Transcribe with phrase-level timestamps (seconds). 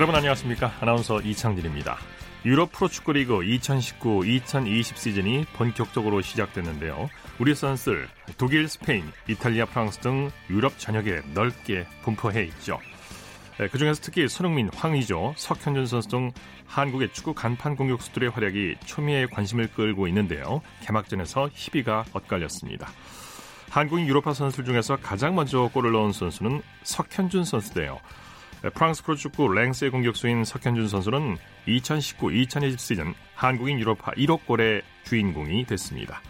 [0.00, 0.72] 여러분 안녕하십니까?
[0.80, 1.98] 아나운서 이창진입니다.
[2.46, 7.10] 유럽 프로축구 리그 2019-2020 시즌이 본격적으로 시작됐는데요.
[7.38, 8.08] 우리 선수들
[8.38, 12.80] 독일, 스페인, 이탈리아, 프랑스 등 유럽 전역에 넓게 분포해 있죠.
[13.58, 16.30] 네, 그중에서 특히 손흥민, 황의조, 석현준 선수 등
[16.66, 20.62] 한국의 축구 간판 공격수들의 활약이 초미의 관심을 끌고 있는데요.
[20.80, 22.88] 개막전에서 희비가 엇갈렸습니다.
[23.68, 28.00] 한국인 유로파 선수들 중에서 가장 먼저 골을 넣은 선수는 석현준 선수인데요.
[28.74, 36.20] 프랑스 프로축구 랭스의 공격수인 석현준 선수는 2019-2020 시즌 한국인 유로파 1억 골의 주인공이 됐습니다.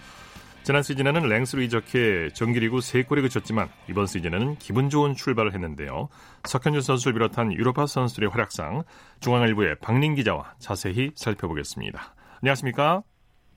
[0.62, 6.08] 지난 시즌에는 랭스로 이적해 정규리그 3골에 그쳤지만 이번 시즌에는 기분 좋은 출발을 했는데요.
[6.44, 8.84] 석현준 선수를 비롯한 유로파 선수들의 활약상
[9.20, 12.14] 중앙일보의 박린 기자와 자세히 살펴보겠습니다.
[12.42, 13.02] 안녕하십니까?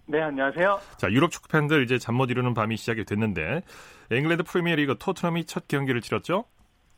[0.06, 0.80] 네, 안녕하세요.
[0.98, 3.62] 자, 유럽 축구 팬들 이제 잠 못 이루는 밤이 시작이 됐는데
[4.12, 6.46] 잉글랜드 프리미어리그 토트넘이 첫 경기를 치렀죠?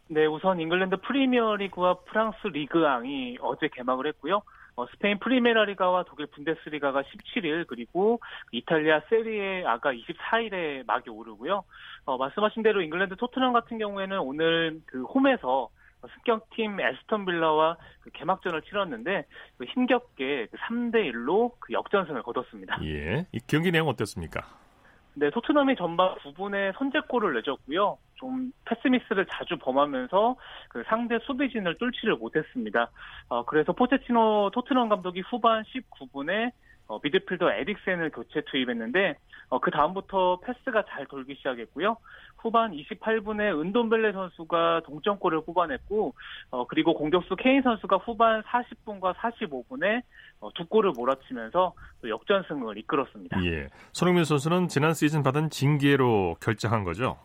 [0.07, 4.41] 네, 우선 잉글랜드 프리미어리그와 프랑스 리그앙이 어제 개막을 했고요.
[4.75, 8.19] 어, 스페인 프리메라리가와 독일 분데스리가가 17일 그리고
[8.51, 11.63] 이탈리아 세리에 A가 24일에 막이 오르고요.
[12.05, 15.69] 어, 말씀하신 대로 잉글랜드 토트넘 같은 경우에는 오늘 그 홈에서
[16.17, 19.25] 승격팀 애스턴 빌라와 그 개막전을 치렀는데
[19.57, 22.77] 그 힘겹게 3대 1로 그 역전승을 거뒀습니다.
[22.83, 23.25] 예.
[23.31, 24.41] 이 경기 내용 어땠습니까?
[25.17, 27.97] 네, 토트넘이 전반 9분에 선제골을 내줬고요.
[28.15, 30.35] 좀 패스미스를 자주 범하면서
[30.69, 32.89] 그 상대 수비진을 뚫지를 못했습니다.
[33.29, 36.51] 어, 그래서 포체티노 토트넘 감독이 후반 19분에
[36.87, 39.15] 어, 미드필더 에릭센을 교체 투입했는데
[39.49, 41.97] 어, 그 다음부터 패스가 잘 돌기 시작했고요.
[42.37, 46.13] 후반 28분에 은돈벨레 선수가 동점골을 뽑아냈고
[46.51, 50.01] 어, 그리고 공격수 케인 선수가 후반 40분과 45분에
[50.41, 53.43] 어, 두 골을 몰아치면서 또 역전승을 이끌었습니다.
[53.45, 57.17] 예, 손흥민 선수는 지난 시즌 받은 징계로 결정한 거죠?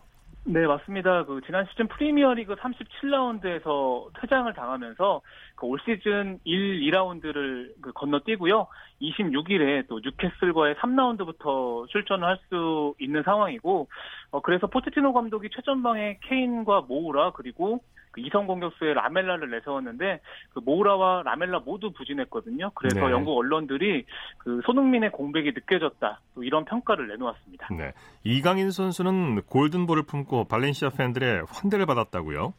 [0.52, 1.24] 네, 맞습니다.
[1.26, 5.20] 그 지난 시즌 프리미어리그 37라운드에서 퇴장을 당하면서
[5.54, 8.66] 그 올 시즌 1, 2라운드를 그 건너뛰고요.
[9.00, 13.88] 26일에 또 뉴캐슬과의 3라운드부터 출전을 할 수 있는 상황이고
[14.32, 17.80] 어 그래서 포체티노 감독이 최전방에 케인과 모우라 그리고
[18.10, 20.21] 그 이성 공격수의 라멜라를 내세웠는데
[20.53, 22.71] 그 모우라와 라멜라 모두 부진했거든요.
[22.75, 23.12] 그래서 네.
[23.12, 24.04] 영국 언론들이
[24.38, 26.21] 그 손흥민의 공백이 느껴졌다.
[26.34, 27.69] 또 이런 평가를 내놓았습니다.
[27.76, 27.93] 네.
[28.25, 32.53] 이강인 선수는 골든볼을 품고 발렌시아 팬들의 환대를 받았다고요?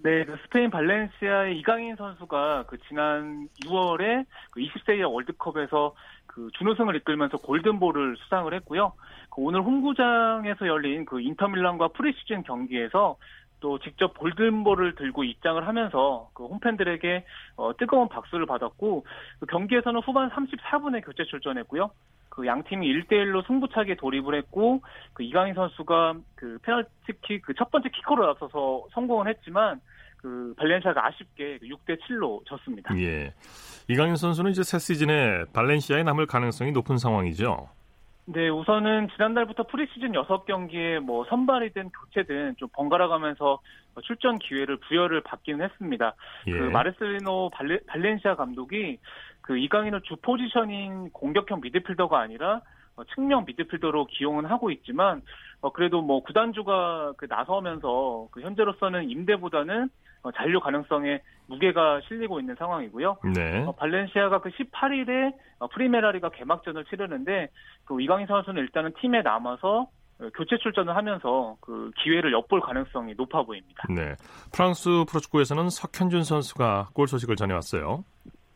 [0.00, 5.94] 네, 그 스페인 발렌시아의 이강인 선수가 그 지난 6월에 그 20세 이하 월드컵에서
[6.26, 8.92] 그 준우승을 이끌면서 골든볼을 수상을 했고요.
[9.30, 13.16] 그 오늘 홈구장에서 열린 그 인터밀란과 프리시즌 경기에서
[13.60, 17.24] 또 직접 골든볼을 들고 입장을 하면서 그 홈팬들에게
[17.56, 19.04] 어, 뜨거운 박수를 받았고
[19.40, 21.90] 그 경기에서는 후반 34분에 교체 출전했고요.
[22.30, 24.80] 그 양 팀이 1대1로 승부차기에 돌입을 했고
[25.12, 29.80] 그 이강인 선수가 그 페널티킥 그 첫 번째 키커로 나서서 성공을 했지만
[30.18, 32.96] 그 발렌시아가 아쉽게 6대 7로 졌습니다.
[32.98, 33.32] 예.
[33.88, 37.68] 이강인 선수는 이제 새 시즌에 발렌시아에 남을 가능성이 높은 상황이죠.
[38.30, 43.58] 네, 우선은 지난달부터 프리시즌 6경기에 뭐 선발이든 교체든 좀 번갈아 가면서
[44.04, 46.14] 출전 기회를 부여를 받기는 했습니다.
[46.46, 46.52] 예.
[46.52, 48.98] 그 마르셀리노 발레, 발렌시아 감독이
[49.40, 52.60] 그 이강인을 주 포지션인 공격형 미드필더가 아니라
[52.96, 55.22] 어, 측면 미드필더로 기용은 하고 있지만
[55.62, 59.88] 어, 그래도 뭐 구단주가 그 나서면서 그 현재로서는 임대보다는 어,
[60.34, 63.16] 잔류 가능성에 무게가 실리고 있는 상황이고요.
[63.34, 63.64] 네.
[63.64, 67.48] 어, 발렌시아가 그 18일에 어, 프리메라리가 개막전을 치르는데
[67.84, 69.88] 그 이강인 선수는 일단은 팀에 남아서
[70.20, 73.84] 어, 교체 출전을 하면서 그 기회를 엿볼 가능성이 높아 보입니다.
[73.88, 74.14] 네.
[74.52, 78.04] 프랑스 프로축구에서는 석현준 선수가 골 소식을 전해왔어요.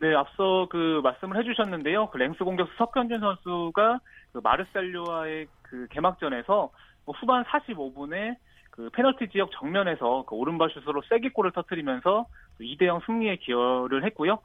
[0.01, 2.09] 네, 앞서 그 말씀을 해주셨는데요.
[2.11, 4.01] 그 랭스 공격수 석현준 선수가
[4.33, 6.71] 그 마르셀료와의 그 개막전에서
[7.05, 8.37] 뭐 후반 45분에
[8.73, 12.25] 그 페널티 지역 정면에서 그 오른발 슛으로 쐐기골을 터뜨리면서
[12.59, 14.39] 2대0 승리에 기여를 했고요.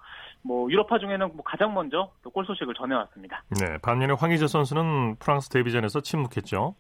[0.44, 3.44] 뭐 유럽파 중에는 뭐 가장 먼저 골 소식을 전해왔습니다.
[3.60, 6.75] 네, 반면에 황희재 선수는 프랑스 데뷔전에서 침묵했죠.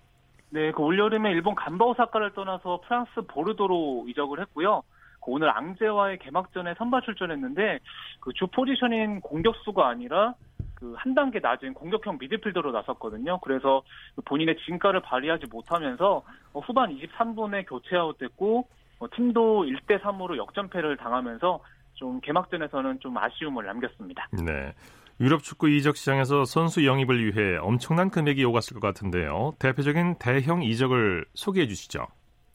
[0.49, 4.83] 네, 그 올여름에 일본 간바오 사카를 떠나서 프랑스 보르도로 이적을 했고요.
[5.23, 7.79] 그 오늘 앙제와의 개막전에 선발 출전했는데
[8.19, 10.33] 그 주 포지션인 공격수가 아니라
[10.79, 13.39] 그 한 단계 낮은 공격형 미드필더로 나섰거든요.
[13.39, 13.83] 그래서
[14.25, 18.67] 본인의 진가를 발휘하지 못하면서 어, 후반 23분에 교체 아웃됐고
[18.99, 21.59] 어, 팀도 1대 3으로 역전패를 당하면서
[21.93, 24.27] 좀 개막전에서는 좀 아쉬움을 남겼습니다.
[24.45, 24.73] 네.
[25.19, 29.53] 유럽 축구 이적 시장에서 선수 영입을 위해 엄청난 금액이 오갔을 것 같은데요.
[29.57, 32.05] 대표적인 대형 이적을 소개해 주시죠.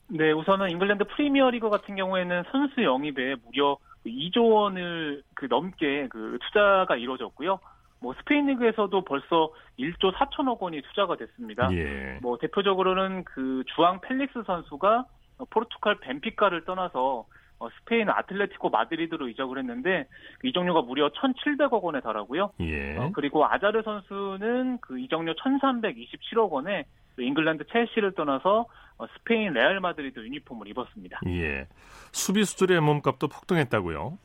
[0.07, 6.95] 네, 우선은 잉글랜드 프리미어리그 같은 경우에는 선수 영입에 무려 2조 원을 그 넘게 그 투자가
[6.95, 7.59] 이루어졌고요.
[8.03, 11.69] 뭐 스페인 리그에서도 벌써 1조 4천억 원이 투자가 됐습니다.
[11.71, 12.19] 예.
[12.21, 15.05] 뭐 대표적으로는 그 주앙 펠릭스 선수가
[15.49, 17.25] 포르투갈 벤피카를 떠나서
[17.59, 20.05] 어, 스페인 아틀레티코 마드리드로 이적을 했는데
[20.39, 22.51] 그 이적료가 무려 1,700억 원에 달하고요.
[22.59, 22.97] 예.
[22.97, 26.83] 어, 그리고 아자르 선수는 그 이적료 1,327억 원에
[27.17, 28.65] 잉글랜드 첼시를 떠나서
[28.97, 31.21] 어, 스페인 레알 마드리드 유니폼을 입었습니다.
[31.27, 31.67] 예.
[32.11, 34.17] 수비수들의 몸값도 폭등했다고요?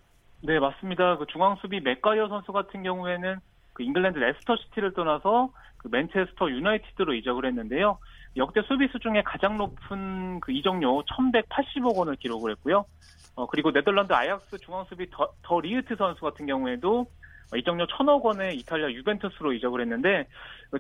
[0.43, 1.17] 네, 맞습니다.
[1.19, 3.39] 그 중앙 수비 매과이어 선수 같은 경우에는
[3.79, 7.99] 그 잉글랜드 레스터 시티를 떠나서 그 맨체스터 유나이티드로 이적을 했는데요.
[8.37, 12.85] 역대 수비수 중에 가장 높은 그 이적료 1,180억 원을 기록을 했고요.
[13.37, 17.07] 어, 그리고 네덜란드 아약스 중앙 수비 더, 더 리우트 선수 같은 경우에도
[17.55, 20.27] 이적료 1,000억 원에 이탈리아 유벤투스로 이적을 했는데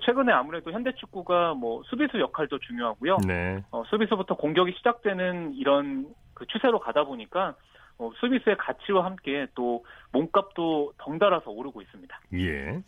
[0.04, 3.18] 최근에 아무래도 현대 축구가 뭐 수비수 역할도 중요하고요.
[3.28, 3.62] 네.
[3.70, 7.54] 어, 수비수부터 공격이 시작되는 이런 그 추세로 가다 보니까
[7.98, 12.20] 어, 수비수의 가치와 함께 또 몸값도 덩달아서 오르고 있습니다.
[12.34, 12.82] 예.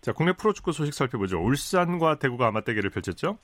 [0.00, 1.38] 자, 국내 프로축구 소식 살펴보죠.
[1.40, 3.38] 울산과 대구가 맞대결을 펼쳤죠?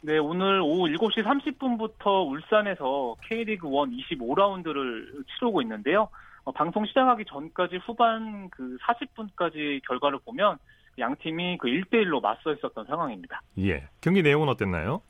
[0.00, 6.08] 네, 오늘 오후 7시 30분부터 울산에서 K리그 1 25라운드를 치르고 있는데요.
[6.44, 10.56] 어, 방송 시작하기 전까지 후반 그 40분까지 결과를 보면
[11.00, 13.42] 양 팀이 그 1대1로 맞서 있었던 상황입니다.
[13.58, 13.88] 예.
[14.00, 15.02] 경기 내용은 어땠나요?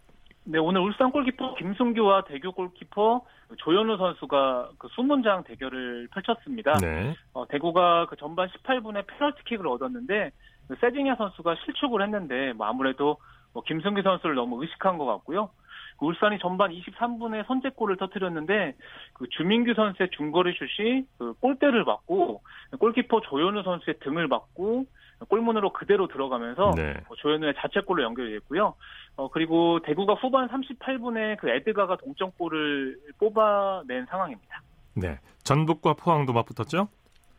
[0.50, 3.20] 네, 오늘 울산 골키퍼 김승규와 대교 골키퍼
[3.58, 6.72] 조현우 선수가 그 수문장 대결을 펼쳤습니다.
[6.80, 7.14] 네.
[7.34, 10.30] 어, 대구가 그 전반 18분에 페널티킥을 얻었는데
[10.68, 13.18] 그 세징야 선수가 실축을 했는데 뭐 아무래도
[13.52, 15.50] 뭐 김승규 선수를 너무 의식한 것 같고요.
[15.98, 18.74] 그 울산이 전반 23분에 선제골을 터뜨렸는데
[19.12, 22.40] 그 주민규 선수의 중거리 슛이 그 골대를 맞고
[22.78, 24.86] 골키퍼 조현우 선수의 등을 맞고
[25.28, 26.94] 골문으로 그대로 들어가면서 네.
[27.08, 28.74] 뭐 조현우의 자책골로 연결이 됐고요.
[29.16, 34.62] 어, 그리고 대구가 후반 38분에 그 에드가가 동점골을 뽑아낸 상황입니다.
[34.94, 35.18] 네.
[35.42, 36.88] 전북과 포항도 맞붙었죠?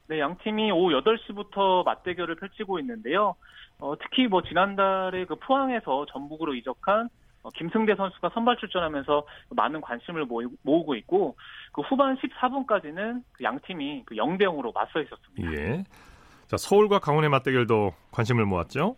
[0.07, 3.35] 네, 양 팀이 오후 8시부터 맞대결을 펼치고 있는데요.
[3.79, 7.09] 어, 특히 뭐 지난달에 그 포항에서 전북으로 이적한
[7.43, 11.37] 어, 김승대 선수가 선발 출전하면서 많은 관심을 모으 고 있고
[11.71, 15.53] 그 후반 14분까지는 그 양 팀이 그 0대 0으로 맞서 있었습니다.
[15.53, 15.83] 예.
[16.49, 18.95] 자, 서울과 강원의 맞대결도 관심을 모았죠?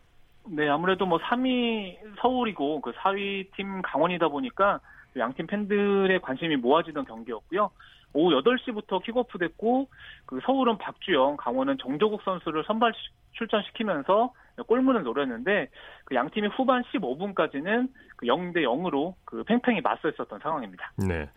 [0.47, 4.79] 네, 아무래도 뭐 3위 서울이고 그 4위 팀 강원이다 보니까
[5.17, 7.69] 양팀 팬들의 관심이 모아지던 경기였고요.
[8.13, 9.89] 오후 8시부터 킥오프 됐고
[10.25, 12.93] 그 서울은 박주영, 강원은 정조국 선수를 선발
[13.33, 14.33] 출전시키면서
[14.67, 15.69] 골문을 노렸는데
[16.05, 20.91] 그 양 팀이 후반 15분까지는 그 0대 0으로 그 팽팽히 맞서 있었던 상황입니다.
[20.97, 21.29] 네.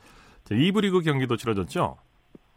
[0.45, 1.97] 자, 2부 리그 경기도 치러졌죠?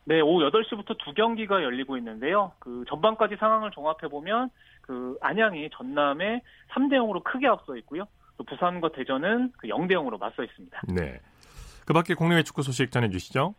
[0.07, 2.53] 네, 오후 8시부터 두 경기가 열리고 있는데요.
[2.59, 4.49] 그 전반까지 상황을 종합해 보면
[4.79, 8.05] 그 안양이 전남에 3대 0으로 크게 앞서 있고요.
[8.37, 10.81] 또 부산과 대전은 그 0대 0으로 맞서 있습니다.
[10.95, 11.19] 네.
[11.85, 13.53] 그 밖에 국내외 축구 소식 전해 주시죠.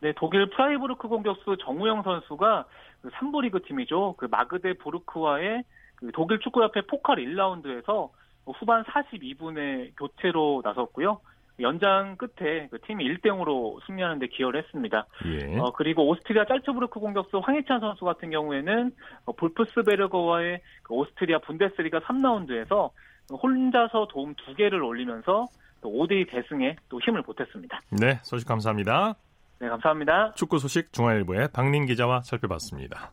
[0.00, 2.64] 네, 독일 프라이부르크 공격수 정우영 선수가
[3.02, 4.16] 그 3부 리그 팀이죠.
[4.18, 5.62] 그 마그데부르크와의
[5.94, 8.10] 그 독일 축구협회 포칼 1라운드에서
[8.46, 11.20] 후반 42분에 교체로 나섰고요.
[11.60, 15.06] 연장 끝에 그 팀이 1대 0으로 승리하는 데 기여를 했습니다.
[15.26, 15.58] 예.
[15.58, 18.92] 어, 그리고 오스트리아 짤츠부르크 공격수 황희찬 선수 같은 경우에는
[19.26, 22.90] 어, 볼프스베르거와의 그 오스트리아 분데스리가 3라운드에서
[23.30, 25.46] 혼자서 도움 2개를 올리면서
[25.80, 27.80] 또 5대2 대승에 또 힘을 보탰습니다.
[27.90, 29.14] 네, 소식 감사합니다.
[29.60, 30.32] 네, 감사합니다.
[30.34, 33.12] 축구 소식 중앙일보의 박민 기자와 살펴봤습니다.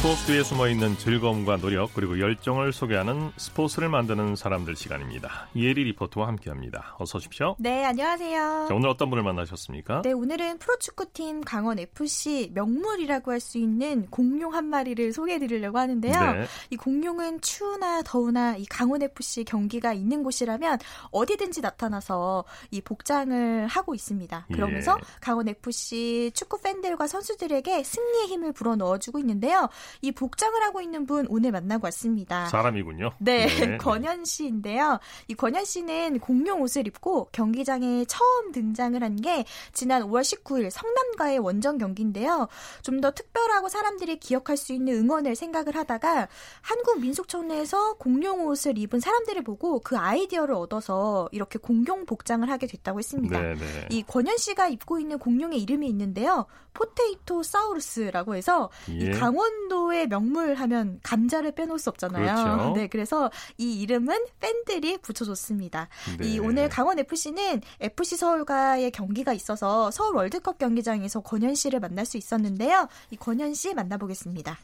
[0.00, 5.50] 스포츠 뒤에 숨어 있는 즐거움과 노력 그리고 열정을 소개하는 스포츠를 만드는 사람들 시간입니다.
[5.52, 6.96] 이혜리 리포터와 함께합니다.
[6.98, 7.54] 어서 오십시오.
[7.58, 8.64] 네, 안녕하세요.
[8.66, 10.00] 자, 오늘 어떤 분을 만나셨습니까?
[10.00, 16.32] 네, 오늘은 프로축구팀 강원FC 명물이라고 할 수 있는 공룡 한 마리를 소개해드리려고 하는데요.
[16.32, 16.46] 네.
[16.70, 20.78] 이 공룡은 추우나 더우나 이 강원FC 경기가 있는 곳이라면
[21.10, 24.46] 어디든지 나타나서 이 복장을 하고 있습니다.
[24.50, 25.04] 그러면서 예.
[25.20, 29.68] 강원FC 축구 팬들과 선수들에게 승리의 힘을 불어 넣어주고 있는데요.
[30.02, 32.46] 이 복장을 하고 있는 분 오늘 만나고 왔습니다.
[32.46, 33.12] 사람이군요.
[33.18, 33.46] 네,
[33.78, 34.98] 권현 씨인데요.
[35.28, 41.40] 이 권현 씨는 공룡 옷을 입고 경기장에 처음 등장을 한 게 지난 5월 19일 성남과의
[41.40, 42.48] 원정 경기인데요.
[42.82, 46.28] 좀 더 특별하고 사람들이 기억할 수 있는 응원을 생각을 하다가
[46.60, 52.98] 한국 민속촌에서 공룡 옷을 입은 사람들을 보고 그 아이디어를 얻어서 이렇게 공룡 복장을 하게 됐다고
[52.98, 53.40] 했습니다.
[53.40, 53.86] 네, 네.
[53.90, 56.46] 이 권현 씨가 입고 있는 공룡의 이름이 있는데요.
[56.74, 58.94] 포테이토 사우루스라고 해서 예.
[58.94, 62.24] 이 강원도 의 명물 하면 감자를 빼놓을 수 없잖아요.
[62.24, 62.72] 그렇죠.
[62.74, 65.88] 네, 그래서 이 이름은 팬들이 붙여줬습니다.
[66.18, 66.26] 네.
[66.26, 72.16] 이 오늘 강원 FC는 FC 서울과의 경기가 있어서 서울 월드컵 경기장에서 권현 씨를 만날 수
[72.16, 72.88] 있었는데요.
[73.10, 74.58] 이 권현 씨 만나보겠습니다.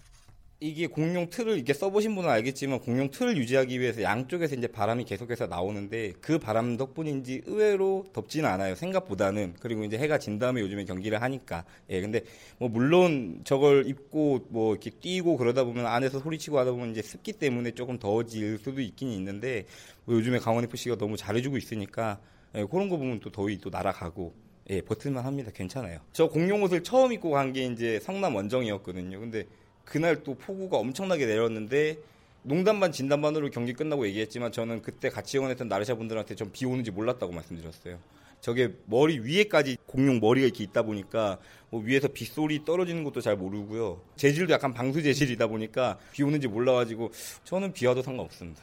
[0.59, 5.49] 이게 공룡 틀을 이렇게 써보신 분은 알겠지만 공룡 틀을 유지하기 위해서 양쪽에서 이제 바람이 계속해서
[5.49, 8.75] 나오는데 그 바람 덕분인지 의외로 덥지는 않아요.
[8.75, 12.23] 생각보다는 그리고 이제 해가 진 다음에 요즘에 경기를 하니까 예 근데
[12.59, 17.35] 뭐 물론 저걸 입고 뭐 이렇게 뛰고 그러다 보면 안에서 소리치고 하다 보면 이제 습기
[17.35, 19.67] 때문에 조금 더워질 수도 있긴 있는데
[20.07, 22.19] 뭐 요즘에 강원 FC가 너무 잘해주고 있으니까
[22.55, 24.33] 예, 그런 거 보면 또 더위 또 날아가고
[24.71, 25.51] 예 버틸만 합니다.
[25.55, 25.99] 괜찮아요.
[26.15, 29.21] 저 공룡 옷을 처음 입고 간 게 이제 성남 원정이었거든요.
[29.21, 29.45] 근데
[29.87, 31.97] 그날 또 폭우가 엄청나게 내렸는데
[32.43, 36.67] 농담 반 진담 반으로 경기 끝나고 얘기했지만 저는 그때 같이 응원했던 나르샤 분들한테 전 비
[36.67, 37.99] 오는지 몰랐다고 말씀드렸어요.
[38.41, 41.39] 저게 머리 위에까지 공룡 머리가 이렇게 있다 보니까
[41.71, 44.03] 뭐 위에서 빗소리 떨어지는 것도 잘 모르고요.
[44.17, 47.11] 재질도 약간 방수 재질이다 보니까 비 오는지 몰라가지고
[47.45, 48.61] 저는 비 와도 상관없습니다.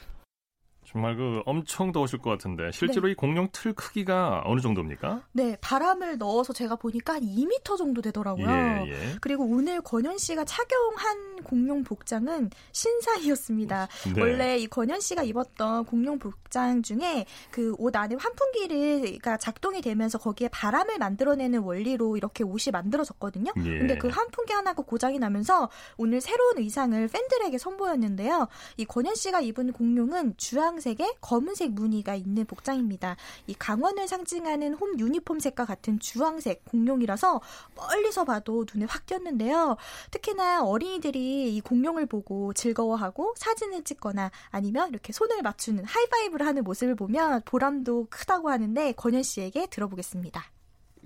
[0.93, 3.11] 정말 그 엄청 더우실 것 같은데 실제로 네.
[3.11, 5.23] 이 공룡 틀 크기가 어느 정도입니까?
[5.33, 8.47] 네, 바람을 넣어서 제가 보니까 한 2m 정도 되더라고요.
[8.47, 9.15] 예, 예.
[9.19, 13.87] 그리고 오늘 권현 씨가 착용한 공룡 복장은 신사이었습니다.
[14.15, 14.21] 네.
[14.21, 20.47] 원래 이 권현 씨가 입었던 공룡 복장 중에 그 옷 안에 환풍기가 작동이 되면서 거기에
[20.49, 23.51] 바람을 만들어내는 원리로 이렇게 옷이 만들어졌거든요.
[23.57, 23.61] 예.
[23.61, 28.47] 근데 그 환풍기 하나가 고장이 나면서 오늘 새로운 의상을 팬들에게 선보였는데요.
[28.77, 33.15] 이 권현 씨가 입은 공룡은 주황 주황색에 검은색 무늬가 있는 복장입니다.
[33.47, 37.41] 이 강원을 상징하는 홈 유니폼 색과 같은 주황색 공룡이라서
[37.75, 39.77] 멀리서 봐도 눈에 확 띄었는데요.
[40.11, 46.95] 특히나 어린이들이 이 공룡을 보고 즐거워하고 사진을 찍거나 아니면 이렇게 손을 맞추는 하이파이브를 하는 모습을
[46.95, 50.43] 보면 보람도 크다고 하는데 권현 씨에게 들어보겠습니다.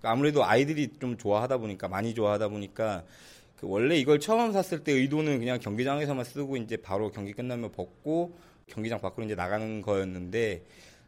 [0.04, 3.04] 아무래도 아이들이 좀 좋아하다 보니까 많이 좋아하다 보니까
[3.58, 8.38] 그 원래 이걸 처음 샀을 때 의도는 그냥 경기장에서만 쓰고 이제 바로 경기 끝나면 벗고
[8.68, 10.62] 경기장 밖으로 이제 나가는 거였는데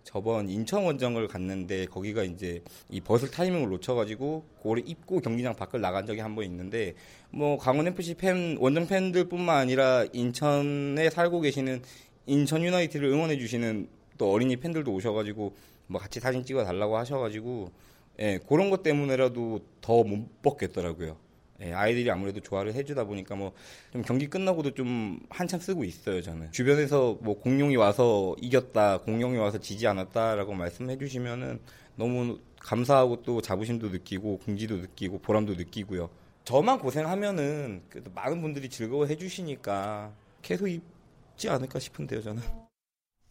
[0.04, 6.06] 저번 인천 원정을 갔는데 거기가 이제 이 벗을 타이밍을 놓쳐가지고 그거를 입고 경기장 밖을 나간
[6.06, 6.96] 적이 한 번 있는데
[7.30, 11.84] 뭐 강원 FC 팬 원정 팬들뿐만 아니라 인천에 살고 계시는
[12.26, 13.88] 인천 유나이티를 응원해 주시는
[14.18, 15.54] 또 어린이 팬들도 오셔가지고
[15.88, 17.72] 뭐 같이 사진 찍어 달라고 하셔가지고
[18.20, 21.18] 예 그런 것 때문에라도 더 못 벗겠더라고요.
[21.62, 23.54] 예, 아이들이 아무래도 좋아를 해주다 보니까 뭐
[23.92, 26.52] 좀 경기 끝나고도 좀 한참 쓰고 있어요 저는.
[26.52, 31.60] 주변에서 뭐 공룡이 와서 이겼다 공룡이 와서 지지 않았다라고 말씀해 주시면은
[31.96, 36.10] 너무 감사하고 또 자부심도 느끼고 긍지도 느끼고 보람도 느끼고요.
[36.44, 42.42] 저만 고생하면은 그래도 많은 분들이 즐거워해 주시니까 계속 입지 않을까 싶은데요 저는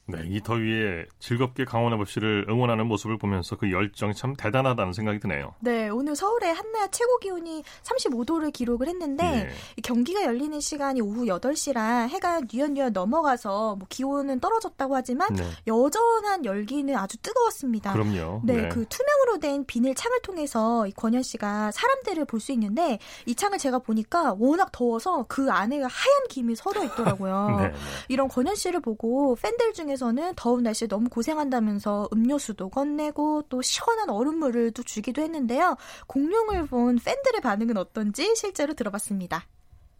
[0.08, 5.54] 네, 이 더위에 즐겁게 강원 FC를 응원하는 모습을 보면서 그 열정이 참 대단하다는 생각이 드네요.
[5.60, 9.48] 네, 오늘 서울의 한낮 최고 기온이 35도를 기록을 했는데 네.
[9.82, 15.44] 경기가 열리는 시간이 오후 8시라 해가 뉘엿뉘엿 넘어가서 뭐 기온은 떨어졌다고 하지만 네.
[15.66, 17.92] 여전한 열기는 아주 뜨거웠습니다.
[17.92, 18.40] 그럼요.
[18.44, 18.68] 네, 네.
[18.70, 23.80] 그 투명으로 된 비닐 창을 통해서 권현 씨가 사람들을 볼 수 있는데 이 창을 제가
[23.80, 27.56] 보니까 워낙 더워서 그 안에 하얀 김이 서려 있더라고요.
[27.60, 27.74] 네, 네.
[28.08, 34.08] 이런 권현 씨를 보고 팬들 중에 쪽에서는 더운 날씨에 너무 고생한다면서 음료수도 건네고 또 시원한
[34.08, 35.76] 얼음물을 또 주기도 했는데요.
[36.06, 39.44] 공룡을 본 팬들의 반응은 어떤지 실제로 들어봤습니다.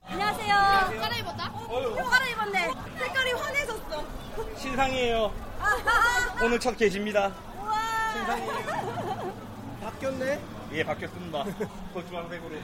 [0.05, 0.55] 안녕하세요.
[1.00, 1.52] 갈아입었다?
[1.52, 2.71] 어, 갈아입었네.
[2.99, 4.05] 색깔이 환해졌어.
[4.57, 5.33] 신상이에요.
[6.43, 7.35] 오늘 첫 계십니다.
[8.14, 9.35] 신상이에요.
[9.83, 10.40] 바뀌었네?
[10.73, 11.45] 예, 바뀌었습니다.
[11.93, 12.57] 더 주황색으로.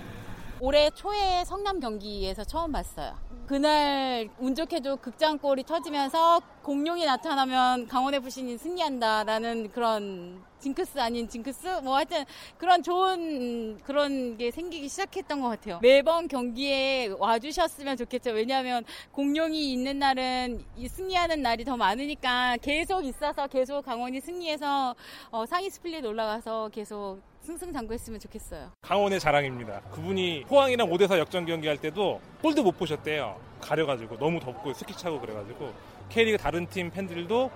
[0.60, 3.14] 올해 초에 성남 경기에서 처음 봤어요.
[3.46, 11.80] 그날 운 좋게도 극장골이 터지면서 공룡이 나타나면 강원의 부신이 승리한다라는 그런 징크스 아닌 징크스?
[11.82, 12.24] 뭐 하여튼
[12.56, 15.78] 그런 좋은 그런 게 생기기 시작했던 것 같아요.
[15.82, 18.30] 매번 경기에 와주셨으면 좋겠죠.
[18.30, 18.82] 왜냐하면
[19.12, 24.94] 공룡이 있는 날은 승리하는 날이 더 많으니까 계속 있어서 계속 강원이 승리해서
[25.32, 28.72] 어, 상위 스플릿 올라가서 계속 승승장구했으면 좋겠어요.
[28.80, 29.80] 강원의 자랑입니다.
[29.92, 33.38] 그분이 포항이랑 5대4 역전 경기할 때도 골도 못 보셨대요.
[33.60, 35.72] 가려가지고 너무 덥고 습기 차고 그래가지고
[36.08, 37.50] K리그 다른 팀 팬들도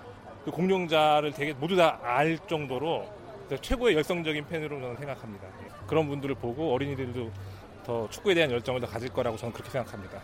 [0.45, 3.07] 그 공룡좌를 되게 모두 다 알 정도로
[3.61, 5.47] 최고의 열성적인 팬으로 저는 생각합니다.
[5.87, 7.30] 그런 분들을 보고 어린이들도
[7.85, 10.21] 더 축구에 대한 열정을 더 가질 거라고 저는 그렇게 생각합니다.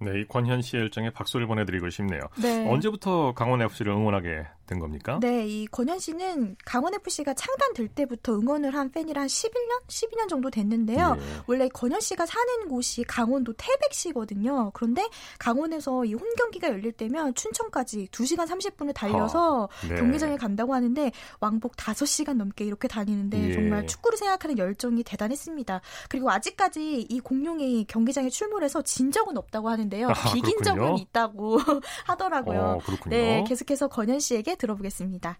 [0.00, 2.20] 네, 이 권현 씨의 열정에 박수를 보내드리고 싶네요.
[2.40, 2.68] 네.
[2.68, 5.18] 언제부터 강원 FC를 응원하게 된 겁니까?
[5.20, 10.50] 네, 이 권현 씨는 강원 FC가 창단될 때부터 응원을 한 팬이라 한 11년, 12년 정도
[10.50, 11.16] 됐는데요.
[11.18, 11.22] 예.
[11.46, 14.70] 원래 권현 씨가 사는 곳이 강원도 태백시거든요.
[14.74, 19.96] 그런데 강원에서 이 홈 경기가 열릴 때면 춘천까지 2시간 30분을 달려서 아, 네.
[19.96, 23.52] 경기장에 간다고 하는데 왕복 5시간 넘게 이렇게 다니는데 예.
[23.52, 25.80] 정말 축구를 생각하는 열정이 대단했습니다.
[26.08, 30.08] 그리고 아직까지 이 공룡이 경기장에 출몰해서 진 적은 없다고 하는데요.
[30.08, 31.58] 아, 비긴 적은 있다고
[32.06, 32.60] 하더라고요.
[32.60, 35.38] 어, 네, 계속해서 권현 씨에게 들어보겠습니다.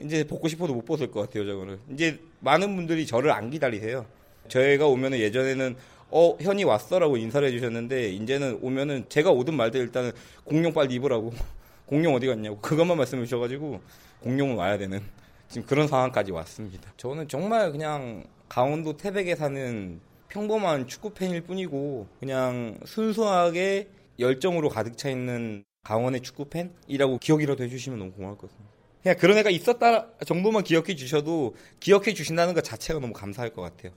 [0.00, 1.78] 이제 벗고 싶어도 못 벗을 것 같아요, 저거는.
[1.92, 4.06] 이제 많은 분들이 저를 안 기다리세요.
[4.48, 5.76] 저희가 오면은 예전에는
[6.10, 10.12] 어 현이 왔어라고 인사를 해주셨는데 이제는 오면은 제가 오든 말든 일단은
[10.44, 11.32] 공룡 빨리 입으라고
[11.86, 13.80] 공룡 어디 갔냐고 그것만 말씀해 주셔가지고
[14.20, 15.00] 공룡은 와야 되는
[15.48, 16.92] 지금 그런 상황까지 왔습니다.
[16.96, 25.10] 저는 정말 그냥 강원도 태백에 사는 평범한 축구 팬일 뿐이고 그냥 순수하게 열정으로 가득 차
[25.10, 28.72] 있는 강원의 축구 팬이라고 기억이라도 해주시면 너무 고마울 것 같습니다.
[29.02, 33.92] 그냥 그런 애가 있었다 정도만 기억해 주셔도 기억해 주신다는 것 자체가 너무 감사할 것 같아요.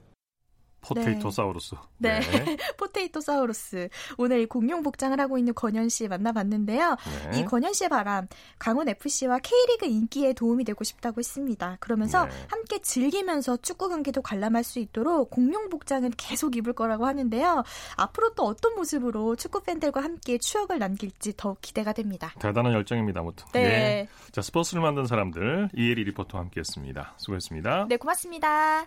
[0.86, 1.74] 포테이토 사우루스.
[1.98, 2.20] 네.
[2.20, 2.56] 네.
[2.78, 3.88] 포테이토 사우루스.
[4.18, 6.96] 오늘 공룡 복장을 하고 있는 권현 씨 만나봤는데요.
[7.30, 7.38] 네.
[7.38, 8.28] 이 권현 씨의 바람,
[8.58, 11.76] 강원 FC와 K리그 인기에 도움이 되고 싶다고 했습니다.
[11.80, 12.32] 그러면서 네.
[12.48, 17.64] 함께 즐기면서 축구 경기도 관람할 수 있도록 공룡 복장은 계속 입을 거라고 하는데요.
[17.96, 22.32] 앞으로 또 어떤 모습으로 축구 팬들과 함께 추억을 남길지 더욱 기대가 됩니다.
[22.38, 23.20] 대단한 열정입니다.
[23.20, 23.46] 아무튼.
[23.52, 23.62] 네.
[23.62, 24.08] 네.
[24.32, 27.14] 자, 스포츠를 만든 사람들 이혜리 리포터와 함께했습니다.
[27.16, 27.86] 수고했습니다.
[27.88, 28.86] 네, 고맙습니다.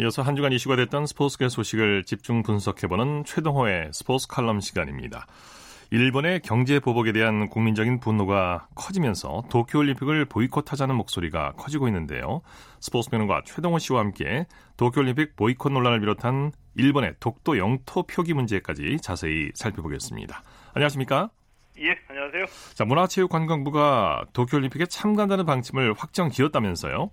[0.00, 5.26] 이어서 한 주간 이슈가 됐던 스포츠계 소식을 집중 분석해보는 최동호의 스포츠 칼럼 시간입니다.
[5.92, 12.42] 일본의 경제 보복에 대한 국민적인 분노가 커지면서 도쿄올림픽을 보이콧하자는 목소리가 커지고 있는데요.
[12.80, 14.46] 스포츠 평론가 최동호 씨와 함께
[14.76, 20.42] 도쿄올림픽 보이콧 논란을 비롯한 일본의 독도 영토 표기 문제까지 자세히 살펴보겠습니다.
[20.72, 21.30] 안녕하십니까?
[21.78, 22.46] 예, 안녕하세요.
[22.74, 27.10] 자, 문화체육관광부가 도쿄올림픽에 참가한다는 방침을 확정 지었다면서요?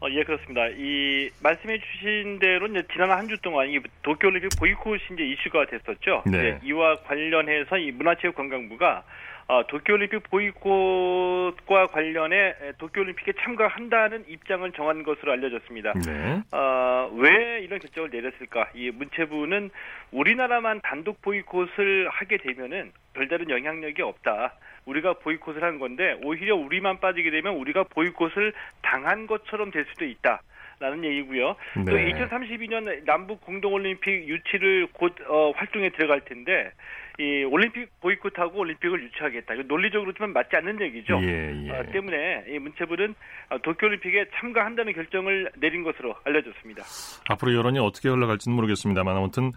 [0.00, 0.68] 어, 예, 그렇습니다.
[0.68, 6.22] 이 말씀해 주신 대로 이제 지난 한 주 동안 이 도쿄올림픽 보이콧이 이제 이슈가 됐었죠.
[6.26, 6.58] 네.
[6.62, 9.02] 이와 관련해서 이 문화체육관광부가
[9.50, 15.94] 어, 도쿄올림픽 보이콧과 관련해 도쿄올림픽에 참가한다는 입장을 정한 것으로 알려졌습니다.
[16.04, 16.42] 네.
[16.52, 18.68] 어, 왜 이런 결정을 내렸을까?
[18.74, 19.70] 이 문체부는
[20.12, 24.52] 우리나라만 단독 보이콧을 하게 되면은 별다른 영향력이 없다.
[24.84, 30.42] 우리가 보이콧을 한 건데 오히려 우리만 빠지게 되면 우리가 보이콧을 당한 것처럼 될 수도 있다.
[30.80, 31.56] 라는 얘기고요.
[31.74, 31.84] 네.
[31.86, 36.70] 또 2032년 남북 공동올림픽 유치를 곧 어, 활동에 들어갈 텐데
[37.20, 39.54] 이 올림픽 보이콧하고 올림픽을 유치하겠다.
[39.54, 41.20] 이거 논리적으로 좀 맞지 않는 얘기죠.
[41.24, 41.70] 예, 예.
[41.70, 43.14] 어, 때문에 이 문체부는
[43.50, 46.84] 어, 도쿄올림픽에 참가한다는 결정을 내린 것으로 알려졌습니다.
[47.28, 49.50] 앞으로 여론이 어떻게 흘러갈지는 모르겠습니다만 아무튼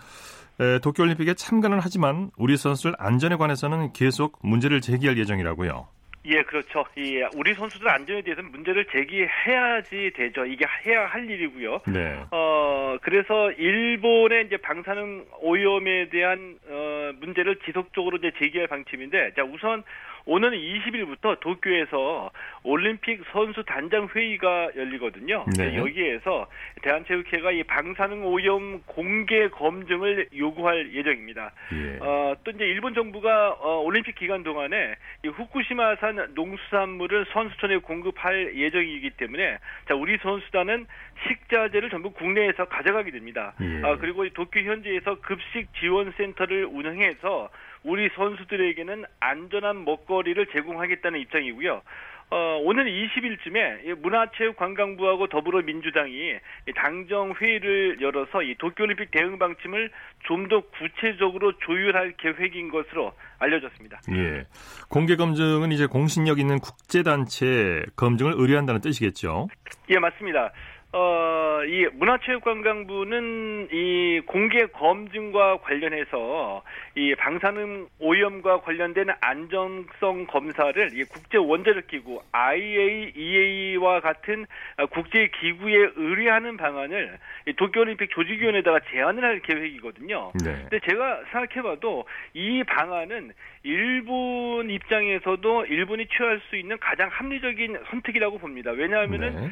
[0.60, 5.88] 에, 도쿄올림픽에 참가는 하지만 우리 선수들 안전에 관해서는 계속 문제를 제기할 예정이라고요.
[6.26, 6.86] 예, 그렇죠.
[6.96, 10.46] 이 우리 선수들 안전에 대해서는 문제를 제기해야지 되죠.
[10.46, 11.82] 이게 해야 할 일이고요.
[11.88, 12.20] 네.
[12.30, 19.84] 어, 그래서 일본의 이제 방사능 오염에 대한 어, 문제를 지속적으로 이제 제기할 방침인데, 자 우선
[20.26, 22.32] 오는 20일부터 도쿄에서
[22.64, 25.46] 올림픽 선수 단장 회의가 열리거든요.
[25.58, 25.76] 네.
[25.78, 26.48] 여기에서
[26.84, 31.52] 대한체육회가 이 방사능 오염 공개 검증을 요구할 예정입니다.
[31.74, 31.98] 예.
[32.00, 39.12] 어, 또 이제 일본 정부가 어, 올림픽 기간 동안에 이 후쿠시마산 농수산물을 선수촌에 공급할 예정이기
[39.12, 39.58] 때문에
[39.88, 40.86] 자 우리 선수단은
[41.28, 43.54] 식자재를 전부 국내에서 가져가게 됩니다.
[43.62, 43.82] 예.
[43.84, 47.50] 아, 그리고 도쿄 현지에서 급식 지원 센터를 운영해서
[47.84, 51.82] 우리 선수들에게는 안전한 먹거리를 제공하겠다는 입장이고요.
[52.34, 56.36] 어, 오늘 20일쯤에 문화체육관광부하고 더불어민주당이
[56.78, 59.92] 당정 회의를 열어서 이 도쿄올림픽 대응 방침을
[60.28, 64.00] 좀 더 구체적으로 조율할 계획인 것으로 알려졌습니다.
[64.12, 64.46] 예.
[64.90, 69.48] 공개 검증은 이제 공신력 있는 국제단체 검증을 의뢰한다는 뜻이겠죠?
[69.90, 70.52] 예, 맞습니다.
[70.94, 76.64] 어, 이 문화체육관광부는 이 공개 검증과 관련해서
[76.96, 84.46] 이 방사능 오염과 관련된 안정성 검사를 이 국제 원자력 기구 IAEA와 같은
[84.92, 87.18] 국제 기구에 의뢰하는 방안을
[87.56, 90.34] 도쿄 올림픽 조직 위원회에다가 제안을 할 계획이거든요.
[90.44, 90.68] 네.
[90.70, 93.32] 근데 제가 생각해 봐도 이 방안은
[93.64, 98.72] 일본 입장에서도 일본이 취할 수 있는 가장 합리적인 선택이라고 봅니다.
[98.72, 99.52] 왜냐하면은 네.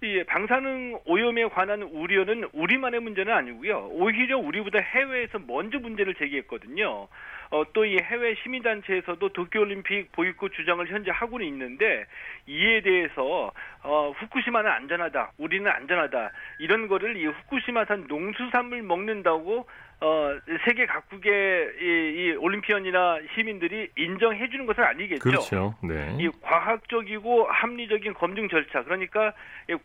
[0.00, 3.88] 이 방사능 오염에 관한 우려는 우리만의 문제는 아니고요.
[3.90, 7.08] 오히려 우리보다 해외에서 먼저 문제를 제기했거든요.
[7.50, 12.04] 어, 또 이 해외 시민단체에서도 도쿄올림픽 보이콧 주장을 현재 하고는 있는데
[12.46, 13.50] 이에 대해서
[13.82, 16.30] 어, 후쿠시마는 안전하다, 우리는 안전하다
[16.60, 19.66] 이런 거를 이 후쿠시마산 농수산물 먹는다고
[20.00, 20.30] 어,
[20.64, 21.32] 세계 각국의
[21.80, 25.20] 이, 이 올림피언이나 시민들이 인정해 주는 것은 아니겠죠.
[25.20, 25.74] 그렇죠.
[25.82, 26.16] 네.
[26.20, 29.32] 이 과학적이고 합리적인 검증 절차 그러니까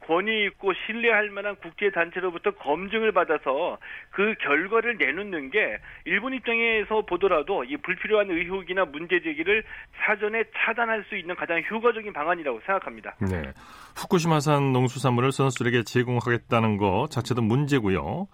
[0.06, 3.80] 권위 있고 신뢰할 만한 국제 단체로부터 검증을 받아서
[4.12, 9.64] 그 결과를 내놓는 게 일본 입장에서 보더라도 이 불필요한 의혹이나 문제 제기를
[10.06, 13.16] 사전에 차단할 수 있는 가장 효과적인 방안이라고 생각합니다.
[13.20, 13.52] 네.
[13.96, 18.28] 후쿠시마산 농수산물을 선수들에게 제공하겠다는 것 자체도 문제고요.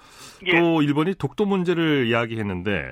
[0.46, 0.60] 예.
[0.60, 2.92] 또 일본이 독도 문제 를 이야기했는데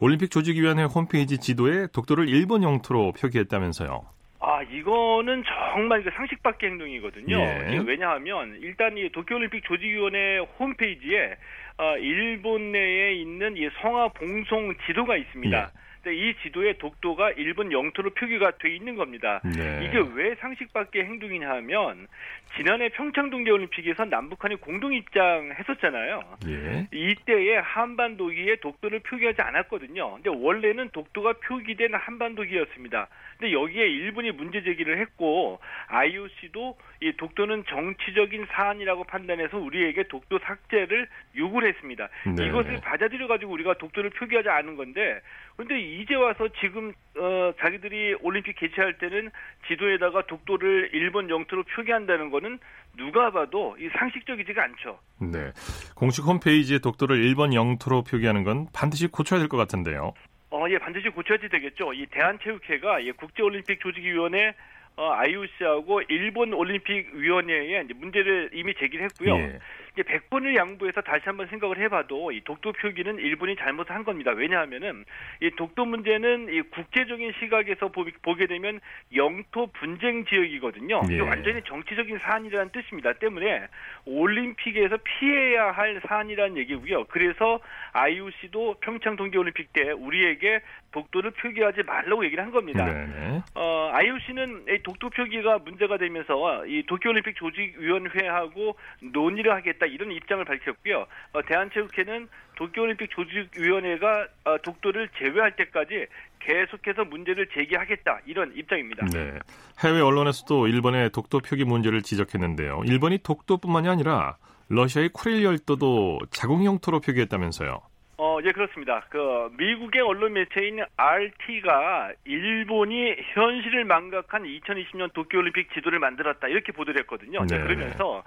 [0.00, 4.04] 올림픽 조직위원회 홈페이지 지도에 독도를 일본 영토로 표기했다면서요.
[4.40, 7.36] 아, 이거는 정말 상식 밖의 행동이거든요.
[7.36, 7.80] 예.
[7.86, 11.36] 왜냐하면 일단 이 도쿄올림픽 조직위원회 홈페이지에
[11.78, 15.56] 어, 일본 내에 있는 이 성화 봉송 지도가 있습니다.
[15.56, 15.82] 예.
[16.10, 19.40] 이 지도에 독도가 일본 영토로 표기가 돼 있는 겁니다.
[19.44, 19.84] 네.
[19.84, 22.08] 이게 왜 상식 밖의 행동이냐 하면
[22.56, 26.22] 지난해 평창 동계올림픽에서 남북한이 공동 입장했었잖아요.
[26.48, 26.86] 예.
[26.92, 30.14] 이때에 한반도기에 독도를 표기하지 않았거든요.
[30.14, 33.08] 근데 원래는 독도가 표기된 한반도기였습니다.
[33.38, 41.08] 근데 여기에 일본이 문제 제기를 했고 IOC도 이 독도는 정치적인 사안이라고 판단해서 우리에게 독도 삭제를
[41.36, 42.08] 요구를 했습니다.
[42.36, 42.46] 네.
[42.46, 45.20] 이것을 받아들여 가지고 우리가 독도를 표기하지 않은 건데
[45.56, 49.30] 근데 이제 와서 지금 어 자기들이 올림픽 개최할 때는
[49.68, 52.58] 지도에다가 독도를 일본 영토로 표기한다는 거는
[52.96, 54.98] 누가 봐도 이 상식적이지가 않죠.
[55.20, 55.52] 네.
[55.94, 60.14] 공식 홈페이지에 독도를 일본 영토로 표기하는 건 반드시 고쳐야 될 것 같은데요.
[60.50, 61.92] 어, 예, 반드시 고쳐야 되겠죠.
[61.94, 64.54] 이 대한체육회가 예, 국제올림픽 조직위원회
[64.96, 69.34] 어, IOC하고 일본 올림픽 위원회에 문제를 이미 제기를 했고요.
[69.36, 69.58] 예.
[69.92, 74.30] 이제 100번을 양보해서 다시 한번 생각을 해봐도 이 독도 표기는 일본이 잘못한 겁니다.
[74.30, 75.04] 왜냐하면은
[75.40, 78.80] 이 독도 문제는 이 국제적인 시각에서 보 게 되면
[79.14, 81.02] 영토 분쟁 지역이거든요.
[81.10, 81.20] 예.
[81.20, 83.12] 완전히 정치적인 사안이라는 뜻입니다.
[83.12, 83.66] 때문에
[84.06, 87.04] 올림픽에서 피해야 할 사안이라는 얘기고요.
[87.04, 87.60] 그래서
[87.92, 90.60] IOC도 평창 동계올림픽 때 우리에게
[90.92, 92.84] 독도를 표기하지 말라고 얘기를 한 겁니다.
[92.84, 93.42] 네네.
[93.54, 98.76] 어, IOC는 이 독도 표기가 문제가 되면서 이 도쿄올림픽 조직위원회하고
[99.12, 101.06] 논의를 하겠다 이런 입장을 밝혔고요.
[101.32, 106.06] 어, 대한체육회는 도쿄올림픽 조직위원회가 어, 독도를 제외할 때까지
[106.40, 109.06] 계속해서 문제를 제기하겠다 이런 입장입니다.
[109.06, 109.38] 네.
[109.82, 112.82] 해외 언론에서도 일본의 독도 표기 문제를 지적했는데요.
[112.86, 114.36] 일본이 독도뿐만이 아니라
[114.68, 117.91] 러시아의 쿠릴 열도도 자국 영토로 표기했다면서요.
[118.24, 119.04] 어, 예, 그렇습니다.
[119.08, 126.46] 그, 미국의 언론 매체인 RT가 일본이 현실을 망각한 2020년 도쿄올림픽 지도를 만들었다.
[126.46, 127.44] 이렇게 보도를 했거든요.
[127.44, 127.58] 네.
[127.58, 128.22] 그러면서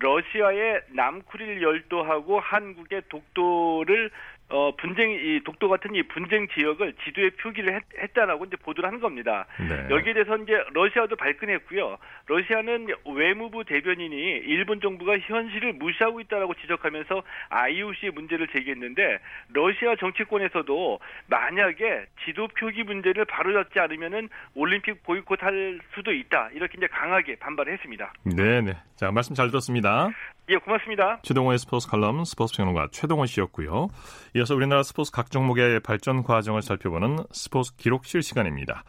[0.00, 4.10] 러시아의 남쿠릴 열도하고 한국의 독도를
[4.50, 9.00] 어, 분쟁, 이 독도 같은 이 분쟁 지역을 지도에 표기를 했, 다라고 이제 보도를 하는
[9.00, 9.46] 겁니다.
[9.60, 9.94] 네.
[9.94, 11.98] 여기에 대해서 이제 러시아도 발끈했고요.
[12.26, 19.18] 러시아는 외무부 대변인이 일본 정부가 현실을 무시하고 있다라고 지적하면서 IOC의 문제를 제기했는데
[19.52, 26.48] 러시아 정치권에서도 만약에 지도 표기 문제를 바로잡지 않으면은 올림픽 보이콧할 수도 있다.
[26.54, 28.12] 이렇게 이제 강하게 반발을 했습니다.
[28.24, 28.72] 네, 네.
[28.96, 30.08] 자, 말씀 잘 들었습니다.
[30.50, 31.20] 예, 고맙습니다.
[31.22, 33.88] 최동호의 스포츠 칼럼 스포츠 평론가 최동호 씨였고요.
[34.34, 38.82] 이어서 우리나라 스포츠 각 종목의 발전 과정을 살펴보는 스포츠 기록실 시간입니다.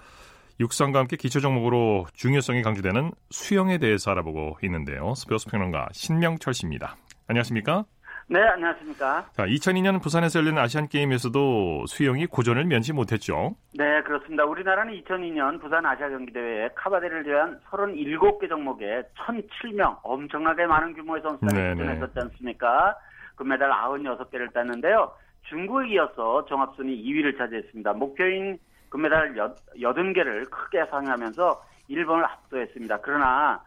[0.62, 5.14] 육상과 함께 기초 종목으로 중요성이 강조되는 수영에 대해서 알아보고 있는데요.
[5.16, 6.96] 스포츠 평론가 신명철 씨입니다.
[7.28, 7.84] 안녕하십니까?
[8.32, 9.26] 네, 안녕하십니까.
[9.32, 13.56] 자, 2002년 부산에서 열린 아시안 게임에서도 수영이 고전을 면치 못했죠.
[13.74, 14.46] 네, 그렇습니다.
[14.46, 21.76] 우리나라는 2002년 부산 아시아 경기 대회에 카바데를 제한 37개 종목에 1,007명, 엄청나게 많은 규모의 선수들이
[21.76, 22.96] 출전했었지 않습니까?
[23.36, 25.12] 금메달 96개를 땄는데요.
[25.50, 27.94] 중국에 이어서 종합순위 2위를 차지했습니다.
[27.94, 29.34] 목표인 금메달
[29.76, 33.00] 80개를 크게 상회하면서 일본을 압도했습니다.
[33.02, 33.60] 그러나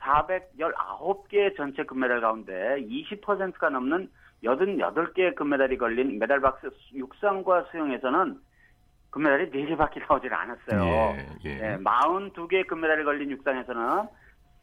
[0.00, 4.08] 419개 전체 금메달 가운데 20%가 넘는
[4.44, 8.38] 88개의 금메달이 걸린 메달 박스 육상과 수영에서는
[9.10, 10.82] 금메달이 4개밖에 나오질 않았어요.
[10.84, 11.54] 예, 예.
[11.56, 14.08] 네, 42개 금메달이 걸린 육상에서는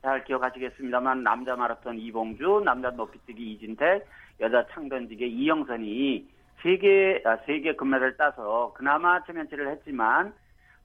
[0.03, 4.05] 잘 기억하시겠습니다만 남자 마라톤 이봉주, 남자 높이뛰기 이진택,
[4.41, 6.27] 여자 창던지기 이영선이
[6.61, 10.33] 3개, 아, 3개 금메달을 따서 그나마 최면치를 했지만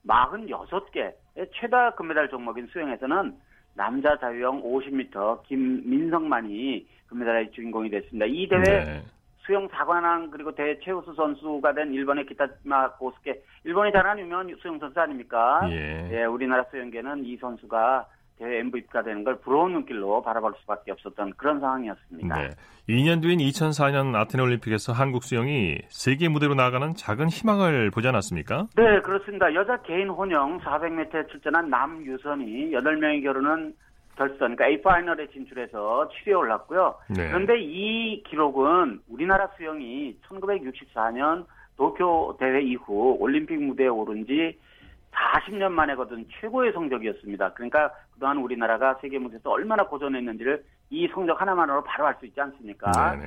[0.07, 1.13] 46개
[1.53, 3.37] 최다 금메달 종목인 수영에서는
[3.79, 8.25] 남자 자유형 50m 김민성만이 금메달의 주인공이 됐습니다.
[8.25, 9.01] 이 대회 네.
[9.37, 14.99] 수영 4관왕 그리고 대회 최우수 선수가 된 일본의 기타마 고스케 일본이 잘하는 유명한 수영 선수
[14.99, 15.61] 아닙니까?
[15.71, 16.09] 예.
[16.11, 18.05] 예, 우리나라 수영계는 이 선수가
[18.39, 22.35] 대회 MVP가 되는 걸 부러운 눈길로 바라볼 수밖에 없었던 그런 상황이었습니다.
[22.35, 22.49] 네.
[22.87, 28.67] 2년 뒤인 2004년 아테네 올림픽에서 한국 수영이 세계 무대로 나아가는 작은 희망을 보지 않았습니까?
[28.77, 29.53] 네, 그렇습니다.
[29.53, 33.75] 여자 개인 혼영 400m에 출전한 남유선이 8명의 결혼은
[34.15, 36.95] 결선, 그러니까 A 파이널에 진출해서 7위에 올랐고요.
[37.09, 37.27] 네.
[37.27, 41.45] 그런데 이 기록은 우리나라 수영이 1964년
[41.77, 44.57] 도쿄 대회 이후 올림픽 무대에 오른 지
[45.11, 47.53] 40년 만에 거둔 최고의 성적이었습니다.
[47.53, 53.17] 그러니까 그동안 우리나라가 세계 무대에서 얼마나 고전했는지를 이 성적 하나만으로 바로 알 수 있지 않습니까?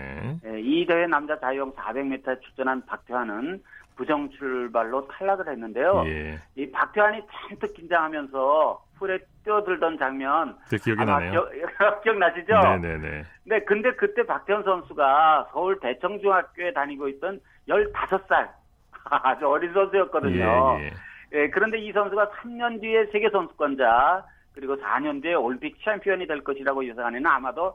[0.44, 3.62] 예, 이 대회 남자 자유형 400m에 출전한 박태환은
[3.96, 6.02] 부정 출발로 탈락을 했는데요.
[6.06, 6.38] 예.
[6.56, 11.30] 이 박태환이 잔뜩 긴장하면서 풀에 뛰어들던 장면 기억이 나네요.
[11.30, 11.50] 기억,
[12.02, 12.54] 기억 나시죠?
[12.54, 13.24] 네네네.
[13.44, 18.48] 네, 근데 그때 박태환 선수가 서울 대청중학교에 다니고 있던 15살
[19.04, 20.78] 아주 어린 선수였거든요.
[20.80, 20.90] 예,
[21.34, 21.42] 예.
[21.42, 26.86] 예, 그런데 이 선수가 3년 뒤에 세계 선수권자 그리고 4년 뒤에 올림픽 챔피언이 될 것이라고
[26.86, 27.74] 예상하는 아마도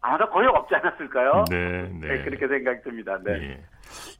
[0.00, 1.44] 아마도 거의 없지 않았을까요?
[1.48, 2.08] 네, 네.
[2.08, 3.18] 네 그렇게 생각이 듭니다.
[3.24, 3.32] 네.
[3.32, 3.60] 예.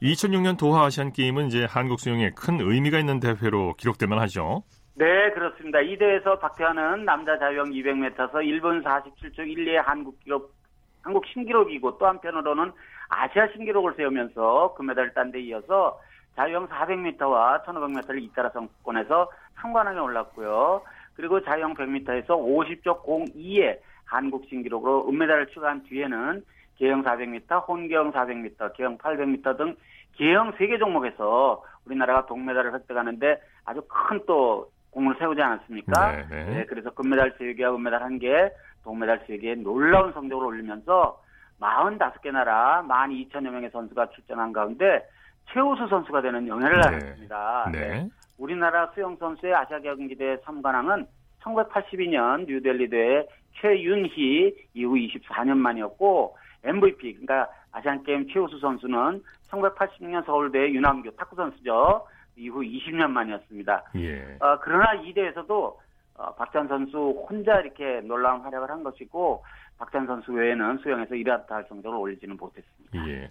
[0.03, 4.63] 2006년 도하 아시안 게임은 이제 한국 수영에 큰 의미가 있는 대회로 기록되만 하죠.
[4.95, 5.81] 네, 그렇습니다.
[5.81, 10.55] 이 대회에서 박태환은 남자 자유형 200m에서 1분 47초 12의 한국 기록,
[11.03, 12.71] 한국 신기록이고 또 한편으로는
[13.09, 15.99] 아시아 신기록을 세우면서 금메달을 딴 데 이어서
[16.37, 20.83] 자유형 400m와 1500m를 잇따라 성권에서 상관왕에 올랐고요.
[21.15, 26.45] 그리고 자유형 100m에서 50조 02의 한국 신기록으로 은메달을 추가한 뒤에는
[26.77, 29.77] 개형 400m, 혼계형 400m, 개형 800m 등
[30.17, 36.13] 개형 3개 종목에서 우리나라가 동메달을 획득하는데 아주 큰 또 공을 세우지 않았습니까?
[36.13, 36.45] 네, 네.
[36.45, 38.53] 네, 그래서 금메달 3개와 은메달 1개,
[38.85, 41.21] 동메달 3개 놀라운 성적을 올리면서
[41.61, 45.09] 45개 나라 12,000여 명의 선수가 출전한 가운데
[45.51, 46.83] 최우수 선수가 되는 영예를 네.
[46.83, 47.71] 받았습니다.
[47.73, 47.79] 네.
[47.79, 48.09] 네.
[48.39, 51.07] 우리나라 수영 선수의 아시아 경기대 3관왕은
[51.43, 53.27] 1982년 뉴델리 대회
[53.61, 62.07] 최윤희 이후 24년 만이었고 MVP 그러니까 아시안 게임 최우수 선수는 1986년 서울대 윤남규 탁구 선수죠.
[62.37, 63.85] 이후 20년 만이었습니다.
[63.97, 64.37] 예.
[64.41, 65.81] 어, 그러나 이 대회에서도
[66.15, 69.45] 어, 박찬 선수 혼자 이렇게 놀라운 활약을 한 것이고
[69.79, 73.09] 박찬 선수 외에는 수영에서 이렇다 할 정도로 올리지는 못했습니다.
[73.09, 73.31] 예.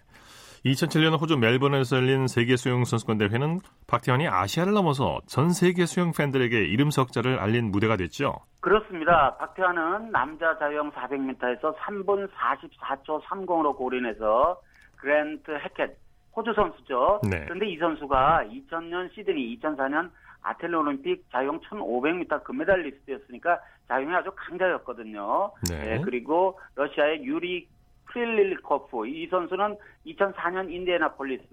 [0.66, 6.56] 2007년 호주 멜번에서 열린 세계 수영 선수권 대회는 박태환이 아시아를 넘어서 전 세계 수영 팬들에게
[6.56, 8.36] 이름 석자를 알린 무대가 됐죠.
[8.60, 9.36] 그렇습니다.
[9.38, 14.62] 박태환은 남자 자유형 400m에서 3분 44초 30으로 골인해서
[14.98, 15.98] 그랜트 해켓
[16.36, 17.22] 호주 선수죠.
[17.30, 17.46] 네.
[17.46, 20.12] 그런데 이 선수가 2000년 시드니, 2004년
[20.44, 25.52] 아테네 올림픽 자유형 1500m 금메달리스트였으니까 자유형이 아주 강자였거든요.
[25.72, 25.84] 네.
[25.98, 27.68] 네 그리고 러시아의 유리
[28.06, 31.48] 프릴루코프 이 선수는 2004년 인디애나폴리스,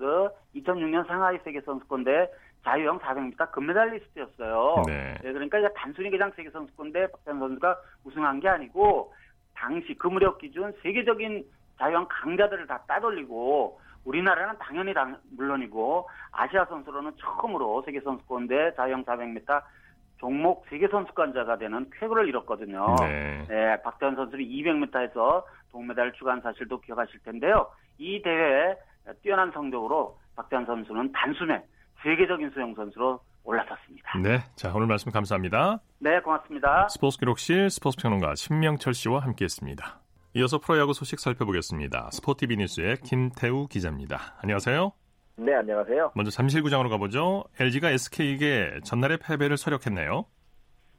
[0.56, 2.28] 2006년 상하이 세계 선수권대
[2.64, 4.82] 자유형 400m 금메달리스트였어요.
[4.86, 5.14] 네.
[5.22, 9.12] 네, 그러니까 이제 단순히 그냥 세계 선수권대 박태환 선수가 우승한 게 아니고
[9.54, 11.44] 당시 그 무렵 기준 세계적인
[11.78, 19.62] 자유형 강자들을 다 따돌리고 우리나라는 당연히 당, 물론이고 아시아 선수로는 처음으로 세계 선수권대 자유형 400m
[20.18, 22.96] 종목 세계 선수권자가 되는 쾌거를 이뤘거든요.
[23.00, 23.44] 네.
[23.48, 27.68] 네 박태환 선수는 200m에서 동메달을 추가한 사실도 기억하실 텐데요.
[27.98, 28.76] 이 대회에
[29.22, 31.62] 뛰어난 성적으로 박태환 선수는 단숨에
[32.02, 34.18] 세계적인 수영 선수로 올라섰습니다.
[34.18, 35.80] 네, 자 오늘 말씀 감사합니다.
[35.98, 36.88] 네, 고맙습니다.
[36.88, 40.00] 스포츠 기록실 스포츠 평론가 신명철 씨와 함께했습니다.
[40.34, 42.10] 이어서 프로야구 소식 살펴보겠습니다.
[42.12, 44.36] 스포티비 뉴스의 김태우 기자입니다.
[44.42, 44.92] 안녕하세요.
[45.36, 46.12] 네, 안녕하세요.
[46.14, 47.44] 먼저 잠실구장으로 가보죠.
[47.58, 50.26] LG가 SK에게 전날의 패배를 서력했네요.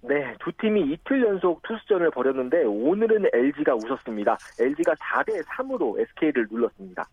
[0.01, 4.37] 네, 두 팀이 이틀 연속 투수전을 벌였는데 오늘은 LG가 웃었습니다.
[4.59, 7.07] LG가 4대 3으로 SK를 눌렀습니다.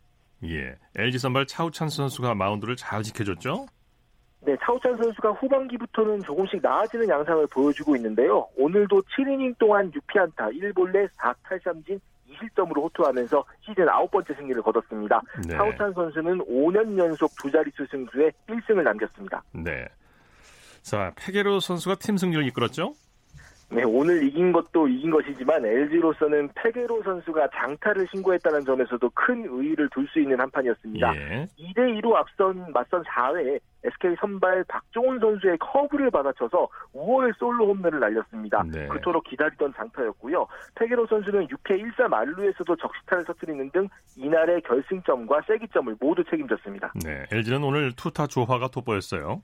[0.44, 3.66] 예, LG 선발 차우찬 선수가 마운드를 잘 지켜줬죠?
[4.42, 8.46] 네, 차우찬 선수가 후반기부터는 조금씩 나아지는 양상을 보여주고 있는데요.
[8.57, 11.99] 오늘도 7이닝 동안 6피안타, 1볼넷 4탈삼진
[12.31, 15.20] 2실점으로 호투하면서 시즌 아홉 번째 승리를 거뒀습니다.
[15.49, 15.57] 네.
[15.57, 19.42] 차우찬 선수는 5년 연속 두 자릿수 승수에 1승을 남겼습니다.
[19.53, 19.87] 네.
[20.87, 22.94] 자, 페게로 선수가 팀 승리를 이끌었죠?
[23.68, 30.07] 네, 오늘 이긴 것도 이긴 것이지만 LG로서는 페게로 선수가 장타를 신고했다는 점에서도 큰 의의를 둘
[30.07, 31.16] 수 있는 한 판이었습니다.
[31.16, 31.49] 예.
[31.59, 38.62] 2대 2로 앞선 맞선 4회에 SK 선발 박종훈 선수의 커브를 받아쳐서 5월 솔로 홈런을 날렸습니다.
[38.72, 38.87] 네.
[38.87, 40.46] 그토록 기다리던 장타였고요.
[40.77, 46.92] 페게로 선수는 6회 1사 만루에서도 적시타를 터뜨리는 등 이날의 결승점과 세기점을 모두 책임졌습니다.
[47.05, 49.42] 네, LG는 오늘 투타 조화가 돋보였어요.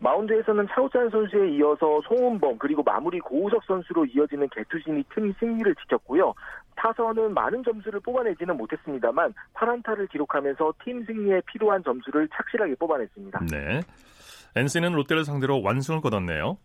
[0.00, 6.34] 마운드에서는 차우찬 선수에 이어서 송은범 그리고 마무리 고우석 선수로 이어지는 개투신이 팀 승리를 지켰고요.
[6.76, 13.40] 타선은 많은 점수를 뽑아내지는 못했습니다만 8안타를 기록하면서 팀 승리에 필요한 점수를 착실하게 뽑아냈습니다.
[13.50, 13.80] 네.
[14.54, 16.56] NC는 롯데를 상대로 완승을 거뒀네요.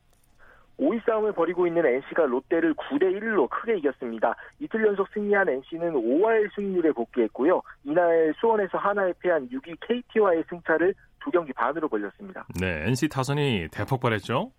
[0.80, 4.36] 5위 싸움을 벌이고 있는 NC가 롯데를 9대 1로 크게 이겼습니다.
[4.60, 7.62] 이틀 연속 승리한 NC는 5할 승률에 복귀했고요.
[7.84, 12.46] 이날 수원에서 하나에 패한 6위 KT와의 승차를 두 경기 반으로 벌렸습니다.
[12.60, 14.52] 네, NC 타선이 대폭발했죠?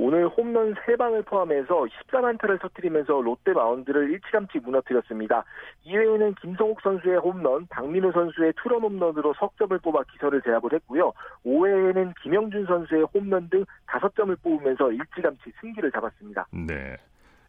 [0.00, 5.44] 오늘 홈런 3방을 포함해서 14만타를 터뜨리면서 롯데 마운드를 일찌감치 무너뜨렸습니다.
[5.82, 11.12] 이외에는 김성욱 선수의 홈런, 박민우 선수의 투런 홈런으로 석점을 뽑아 기선을 제압을 했고요.
[11.44, 16.46] 5회에는 김영준 선수의 홈런 등 5점을 뽑으면서 일찌감치 승기를 잡았습니다.
[16.52, 16.96] 네.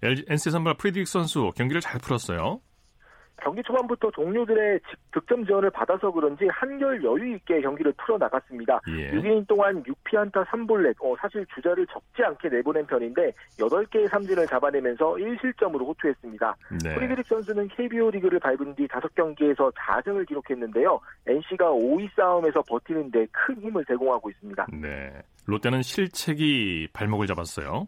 [0.02, 2.62] NC 선발 프리드릭 선수 경기를 잘 풀었어요.
[3.40, 4.80] 경기 초반부터 동료들의
[5.12, 8.80] 득점 지원을 받아서 그런지 한결 여유 있게 경기를 풀어 나갔습니다.
[8.90, 9.12] 예.
[9.12, 15.88] 6이닝 동안 6피안타 3볼넷, 어, 사실 주자를 적지 않게 내보낸 편인데 8개의 삼진을 잡아내면서 1실점으로
[15.88, 16.56] 호투했습니다.
[16.84, 16.96] 네.
[16.96, 21.00] 프리드릭 선수는 KBO 리그를 밟은 뒤 5경기에서 4승을 기록했는데요.
[21.28, 24.68] NC가 5위 싸움에서 버티는데 큰 힘을 제공하고 있습니다.
[24.74, 25.12] 네.
[25.46, 27.88] 롯데는 실책이 발목을 잡았어요.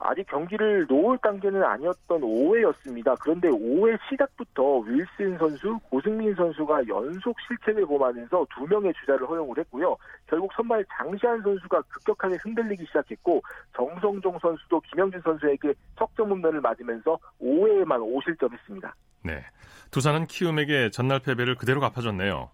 [0.00, 3.16] 아직 경기를 놓을 단계는 아니었던 5회였습니다.
[3.20, 9.96] 그런데 5회 시작부터 윌슨 선수, 고승민 선수가 연속 실책을 범하면서 두 명의 주자를 허용을 했고요.
[10.26, 13.42] 결국 선발 장시한 선수가 급격하게 흔들리기 시작했고
[13.76, 18.92] 정성종 선수도 김영준 선수에게 석점 홈런을 맞으면서 5회에만 5실점했습니다.
[19.24, 19.44] 네.
[19.90, 22.50] 두산은 키움에게 전날 패배를 그대로 갚아줬네요.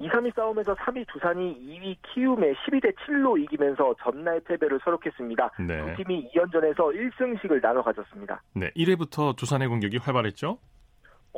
[0.00, 5.50] 2, 3위 싸움에서 3위 두산이 2위 키움에 12대 7로 이기면서 전날 패배를 서록했습니다.
[5.66, 5.96] 네.
[5.96, 8.42] 두 팀이 2연전에서 1승씩을 나눠 가졌습니다.
[8.54, 10.58] 네, 1회부터 두산의 공격이 활발했죠?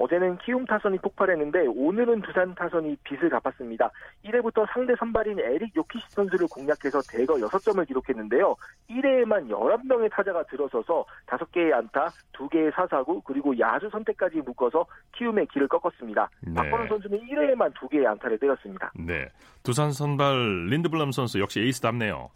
[0.01, 3.91] 어제는 키움 타선이 폭발했는데 오늘은 두산 타선이 빚을 갚았습니다.
[4.25, 8.57] 1회부터 상대 선발인 에릭 요키시 선수를 공략해서 대거 6점을 기록했는데요.
[8.89, 14.87] 1회에만 11명의 타자가 들어서서 5개의 안타, 2개의 사사구, 그리고 야수 선택까지 묶어서
[15.17, 16.31] 키움의 길을 꺾었습니다.
[16.47, 16.55] 네.
[16.55, 18.91] 박건우 선수는 1회에만 2개의 안타를 때렸습니다.
[18.95, 19.29] 네.
[19.63, 22.31] 두산 선발 린드블럼 선수 역시 에이스답네요.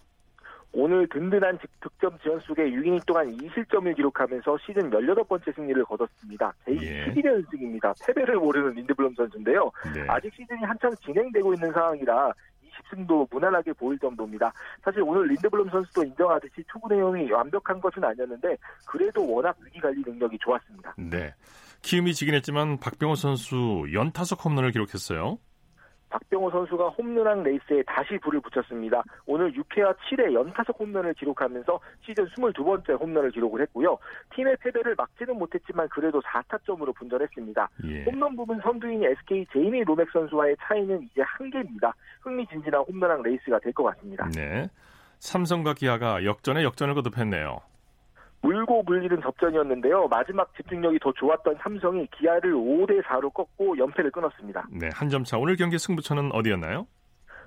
[0.75, 6.53] 오늘 든든한 득점 지원 속에 6이닝 동안 2실점을 기록하면서 시즌 18번째 승리를 거뒀습니다.
[6.65, 7.95] 제 11연승입니다.
[8.05, 9.71] 패배를 모르는 린드블럼 선수인데요.
[9.95, 10.05] 네.
[10.09, 12.33] 아직 시즌이 한창 진행되고 있는 상황이라
[12.91, 14.53] 20승도 무난하게 보일 정도입니다.
[14.83, 18.57] 사실 오늘 린드블럼 선수도 인정하듯이 투구 내용이 완벽한 것은 아니었는데
[18.87, 20.95] 그래도 워낙 위기관리 능력이 좋았습니다.
[20.99, 21.33] 네.
[21.83, 25.39] 키움이 지긴 했지만 박병호 선수 연타석 홈런을 기록했어요.
[26.15, 29.03] 박병호 선수가 홈런왕 레이스에 다시 불을 붙였습니다.
[29.27, 33.99] 오늘 6회와 7회 연타석 홈런을 기록하면서 시즌 22번째 홈런을 기록을 했고요.
[34.35, 37.69] 팀의 패배를 막지는 못했지만 그래도 4타점으로 분전했습니다.
[37.87, 38.05] 예.
[38.05, 41.93] 홈런 부문 선두인 SK 제이미 로맥 선수와의 차이는 이제 한 개입니다.
[42.23, 44.29] 흥미진진한 홈런왕 레이스가 될 것 같습니다.
[44.37, 44.69] 네.
[45.19, 47.59] 삼성과 기아가 역전에 역전을 거듭했네요.
[48.45, 50.07] 물고 물리는 접전이었는데요.
[50.09, 54.67] 마지막 집중력이 더 좋았던 삼성이 기아를 5대 4로 꺾고 연패를 끊었습니다.
[54.71, 55.39] 네, 한 점 차.
[55.39, 56.87] 오늘 경기 승부처는 어디였나요?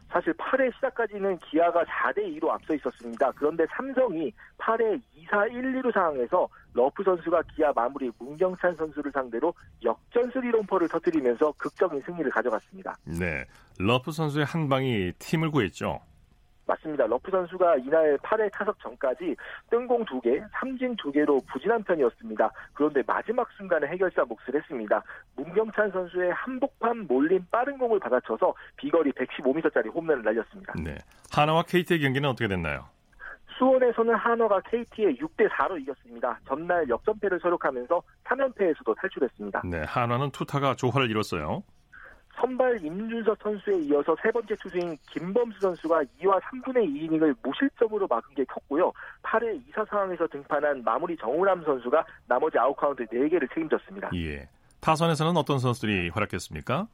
[0.09, 3.29] 사실 8회 시작까지는 기아가 4대 2로 앞서 있었습니다.
[3.35, 10.31] 그런데 삼성이 8회 2사 1, 2루 상황에서 러프 선수가 기아 마무리 문경찬 선수를 상대로 역전
[10.31, 12.95] 스리런포를 터뜨리면서 극적인 승리를 가져갔습니다.
[13.19, 13.43] 네,
[13.79, 15.99] 러프 선수의 한 방이 팀을 구했죠.
[16.67, 17.07] 맞습니다.
[17.07, 19.35] 러프 선수가 이날 8회 타석 전까지
[19.69, 22.51] 뜬공 2개, 삼진 2개로 부진한 편이었습니다.
[22.73, 25.01] 그런데 마지막 순간에 해결사 몫을 했습니다.
[25.35, 30.73] 문경찬 선수의 한복판 몰린 빠른 공을 받아쳐서 비거리 115m짜리 홈런을 날렸습니다.
[30.83, 30.95] 네.
[31.31, 32.85] 한화와 KT의 경기는 어떻게 됐나요?
[33.57, 36.39] 수원에서는 한화가 KT에 6대 4로 이겼습니다.
[36.47, 39.61] 전날 역전패를 설욕하면서 3연패에서도 탈출했습니다.
[39.65, 41.63] 네, 한화는 투타가 조화를 이뤘어요.
[42.39, 48.45] 선발 임준섭 선수에 이어서 세 번째 투수인 김범수 선수가 2와 3분의 2이닝을 무실점으로 막은 게
[48.45, 48.91] 컸고요.
[49.23, 54.11] 8회 2사 상황에서 등판한 마무리 정우람 선수가 나머지 아웃카운트 4개를 책임졌습니다.
[54.15, 54.47] 예.
[54.79, 56.87] 타선에서는 어떤 선수들이 활약했습니까?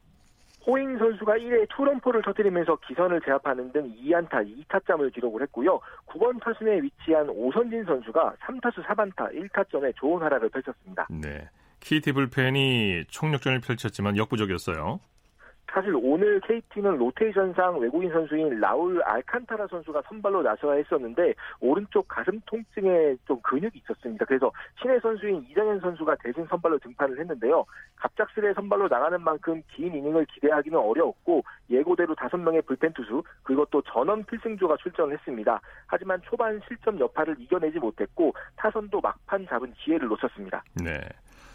[0.65, 5.79] 호잉 선수가 1회 투런포를 터뜨리면서 기선을 제압하는 등 2안타 2타점을 기록을 했고요.
[6.07, 11.05] 9번 타순에 위치한 오선진 선수가 3타수 3안타 1타점에 좋은 활약을 펼쳤습니다.
[11.09, 11.49] 네.
[11.81, 15.01] 키티 불펜이 총력전을 펼쳤지만 역부족이었어요.
[15.73, 23.15] 사실 오늘 KT는 로테이션상 외국인 선수인 라울 알칸타라 선수가 선발로 나서야 했었는데 오른쪽 가슴 통증에
[23.25, 24.23] 좀 근육이 있었습니다.
[24.25, 27.65] 그래서 신의 선수인 이정현 선수가 대신 선발로 등판을 했는데요.
[27.95, 33.81] 갑작스레 선발로 나가는 만큼 긴 이닝을 기대하기는 어려웠고 예고대로 다섯 명의 불펜 투수 그리고 또
[33.81, 35.59] 전원 필승조가 출전을 했습니다.
[35.87, 40.63] 하지만 초반 실점 여파를 이겨내지 못했고 타선도 막판 잡은 기회를 놓쳤습니다.
[40.83, 40.99] 네.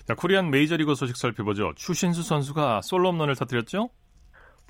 [0.06, 1.72] 자, 코리안 메이저리그 소식 살펴보죠.
[1.76, 3.90] 추신수 선수가 솔로 홈런을 터뜨렸죠?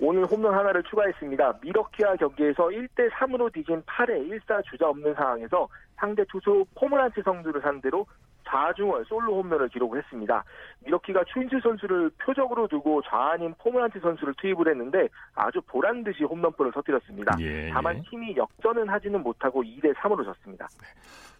[0.00, 1.58] 오늘 홈런 하나를 추가했습니다.
[1.62, 8.06] 밀워키와 경기에서 1대 3으로 뒤진 8회 1사 주자 없는 상황에서 상대 투수 포머란츠 선수를 상대로
[8.48, 10.42] 좌중월 솔로 홈런을 기록을 했습니다.
[10.84, 17.36] 밀워키가 추신수 선수를 표적으로 두고 좌안인 포머란츠 선수를 투입을 했는데 아주 보란 듯이 홈런볼을 터뜨렸습니다.
[17.40, 18.02] 예, 다만 예.
[18.08, 20.66] 팀이 역전은 하지는 못하고 2대 3으로 졌습니다.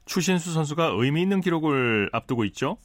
[0.05, 2.77] 추신수 선수가 의미 있는 기록을 앞두고 있죠?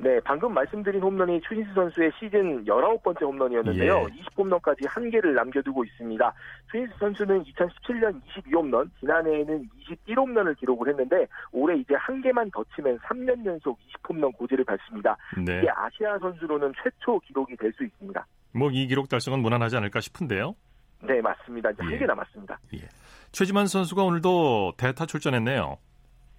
[0.00, 4.06] 네, 방금 말씀드린 홈런이 추신수 선수의 시즌 19번째 홈런이었는데요.
[4.08, 4.22] 예.
[4.22, 6.34] 20홈런까지 한 개를 남겨두고 있습니다.
[6.70, 9.68] 추신수 선수는 2017년 22홈런, 지난해에는
[10.06, 15.16] 21홈런을 기록을 했는데 올해 이제 한 개만 더 치면 3년 연속 20홈런 고지를 밟습니다.
[15.44, 15.58] 네.
[15.58, 18.24] 이게 아시아 선수로는 최초 기록이 될 수 있습니다.
[18.52, 20.54] 뭐 이 기록 달성은 무난하지 않을까 싶은데요.
[21.02, 21.70] 네, 맞습니다.
[21.70, 21.88] 이제 예.
[21.90, 22.58] 한개 남았습니다.
[22.74, 22.88] 예.
[23.32, 25.76] 최지만 선수가 오늘도 대타 출전했네요.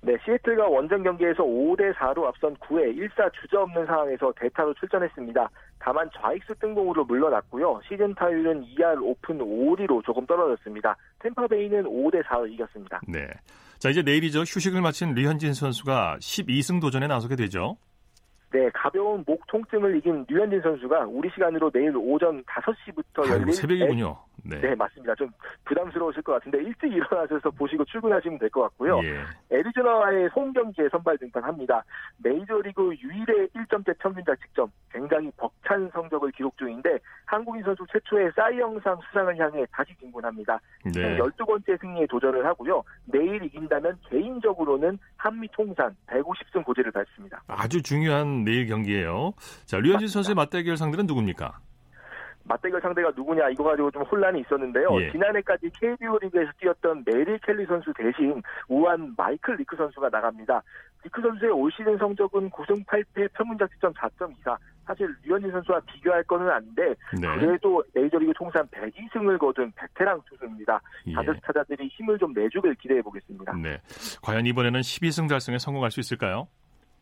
[0.01, 5.49] 네, 시애틀과 원정 경기에서 5대 4로 앞선 9회 1사 주저 없는 상황에서 대타로 출전했습니다.
[5.79, 7.81] 다만 좌익수 뜬공으로 물러났고요.
[7.87, 10.95] 시즌 타율은 2할 오픈 5리로 조금 떨어졌습니다.
[11.19, 13.01] 템파베이는 5대 4로 이겼습니다.
[13.07, 13.27] 네.
[13.77, 14.41] 자, 이제 내일이죠.
[14.41, 17.77] 휴식을 마친 류현진 선수가 12승 도전에 나서게 되죠.
[18.51, 24.17] 네, 가벼운 목 통증을 이긴 류현진 선수가 우리 시간으로 내일 오전 5시부터 열릴 새벽이군요.
[24.43, 24.59] 네.
[24.59, 24.75] 네.
[24.75, 25.15] 맞습니다.
[25.15, 25.29] 좀
[25.65, 28.99] 부담스러우실 것 같은데 일찍 일어나셔서 보시고 출근하시면 될 것 같고요.
[29.03, 29.21] 예.
[29.51, 31.83] 애리조나와의 홈 경기에 선발 등판합니다.
[32.23, 39.37] 메이저리그 유일의 1점대 평균 자책점 굉장히 벅찬 성적을 기록 중인데 한국인 선수 최초의 사이영상 수상을
[39.37, 40.59] 향해 다시 진군합니다.
[40.85, 41.17] 네.
[41.17, 42.83] 12번째 승리에 도전을 하고요.
[43.05, 47.43] 내일 이긴다면 개인적으로는 한미 통산 150승 고지를 밟습니다.
[47.47, 49.33] 아주 중요한 내일 경기예요.
[49.65, 51.59] 자, 류현진 선수의 맞대결 상대는 누굽니까?
[52.49, 54.89] 맞대결 상대가 누구냐 이거 가지고 좀 혼란이 있었는데요.
[55.01, 55.11] 예.
[55.11, 60.61] 지난해까지 KBO 리그에서 뛰었던 메릴 켈리 선수 대신 우완 마이클 리크 선수가 나갑니다.
[61.03, 64.57] 리크 선수의 올 시즌 성적은 9승 8패 평균 자책점 4.24.
[64.85, 67.27] 사실 류현진 선수와 비교할 거는 아닌데 네.
[67.37, 70.81] 그래도 메이저리그 총산 102승을 거둔 베테랑 투수입니다.
[71.05, 71.13] 예.
[71.13, 73.53] 다저스 타자들이 힘을 좀 내주길 기대해 보겠습니다.
[73.57, 73.79] 네.
[74.23, 76.47] 과연 이번에는 12승 달성에 성공할 수 있을까요?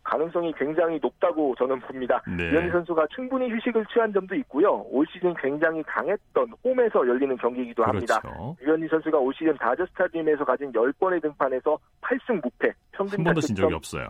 [0.07, 2.21] 가능성이 굉장히 높다고 저는 봅니다.
[2.25, 2.49] 네.
[2.49, 4.85] 이현희 선수가 충분히 휴식을 취한 점도 있고요.
[4.89, 8.13] 올 시즌 굉장히 강했던 홈에서 열리는 경기이기도 그렇죠.
[8.15, 8.55] 합니다.
[8.61, 13.55] 유현희 선수가 올 시즌 다저 스타디움에서 가진 10번의 등판에서 8승 무패, 평균 한 번도 진
[13.55, 14.07] 적이 없어요.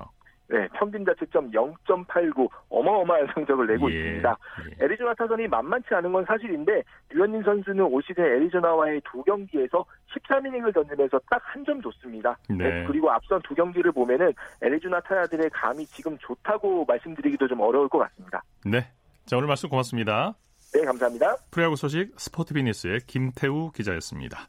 [0.49, 4.37] 네, 평균 자책점 0.89 어마어마한 성적을 내고 예, 있습니다.
[4.79, 4.85] 예.
[4.85, 9.83] 애리조나 타선이 만만치 않은 건 사실인데 류현진 선수는 올 시즌 애리조나와의 두 경기에서
[10.13, 12.37] 13이닝을 던지면서 딱 한 점 줬습니다.
[12.49, 12.55] 네.
[12.57, 12.85] 네.
[12.87, 18.41] 그리고 앞선 두 경기를 보면은 애리조나 타자들의 감이 지금 좋다고 말씀드리기도 좀 어려울 것 같습니다.
[18.65, 18.87] 네,
[19.25, 20.33] 자 오늘 말씀 고맙습니다.
[20.73, 21.35] 네, 감사합니다.
[21.51, 24.47] 프로야구 소식 스포티비뉴스의 김태우 기자였습니다.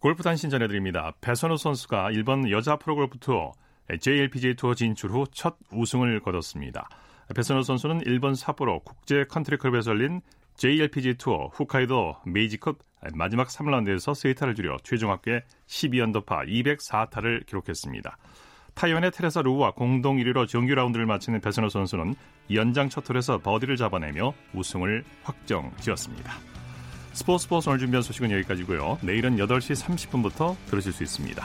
[0.00, 1.12] 골프 단신 전해드립니다.
[1.20, 3.52] 배선우 선수가 일본 여자 프로골프 투어
[4.00, 6.88] JLPGA 투어 진출 후 첫 우승을 거뒀습니다.
[7.34, 10.20] 배선우 선수는 일본 삿포로 국제 컨트리클럽에서 열린
[10.56, 12.78] JLPGA 투어 홋카이도 메이지컵
[13.14, 18.18] 마지막 3라운드에서 세 타를 줄여 최종 합계 12언더파 204타를 기록했습니다.
[18.74, 22.14] 타이완의 테레사 루와 공동 1위로 정규 라운드를 마치는 배선호 선수는
[22.52, 26.32] 연장 첫 홀에서 버디를 잡아내며 우승을 확정 지었습니다.
[27.12, 28.98] 스포츠 스포츠 오늘 준비한 소식은 여기까지고요.
[29.02, 31.44] 내일은 8시 30분부터 들으실 수 있습니다.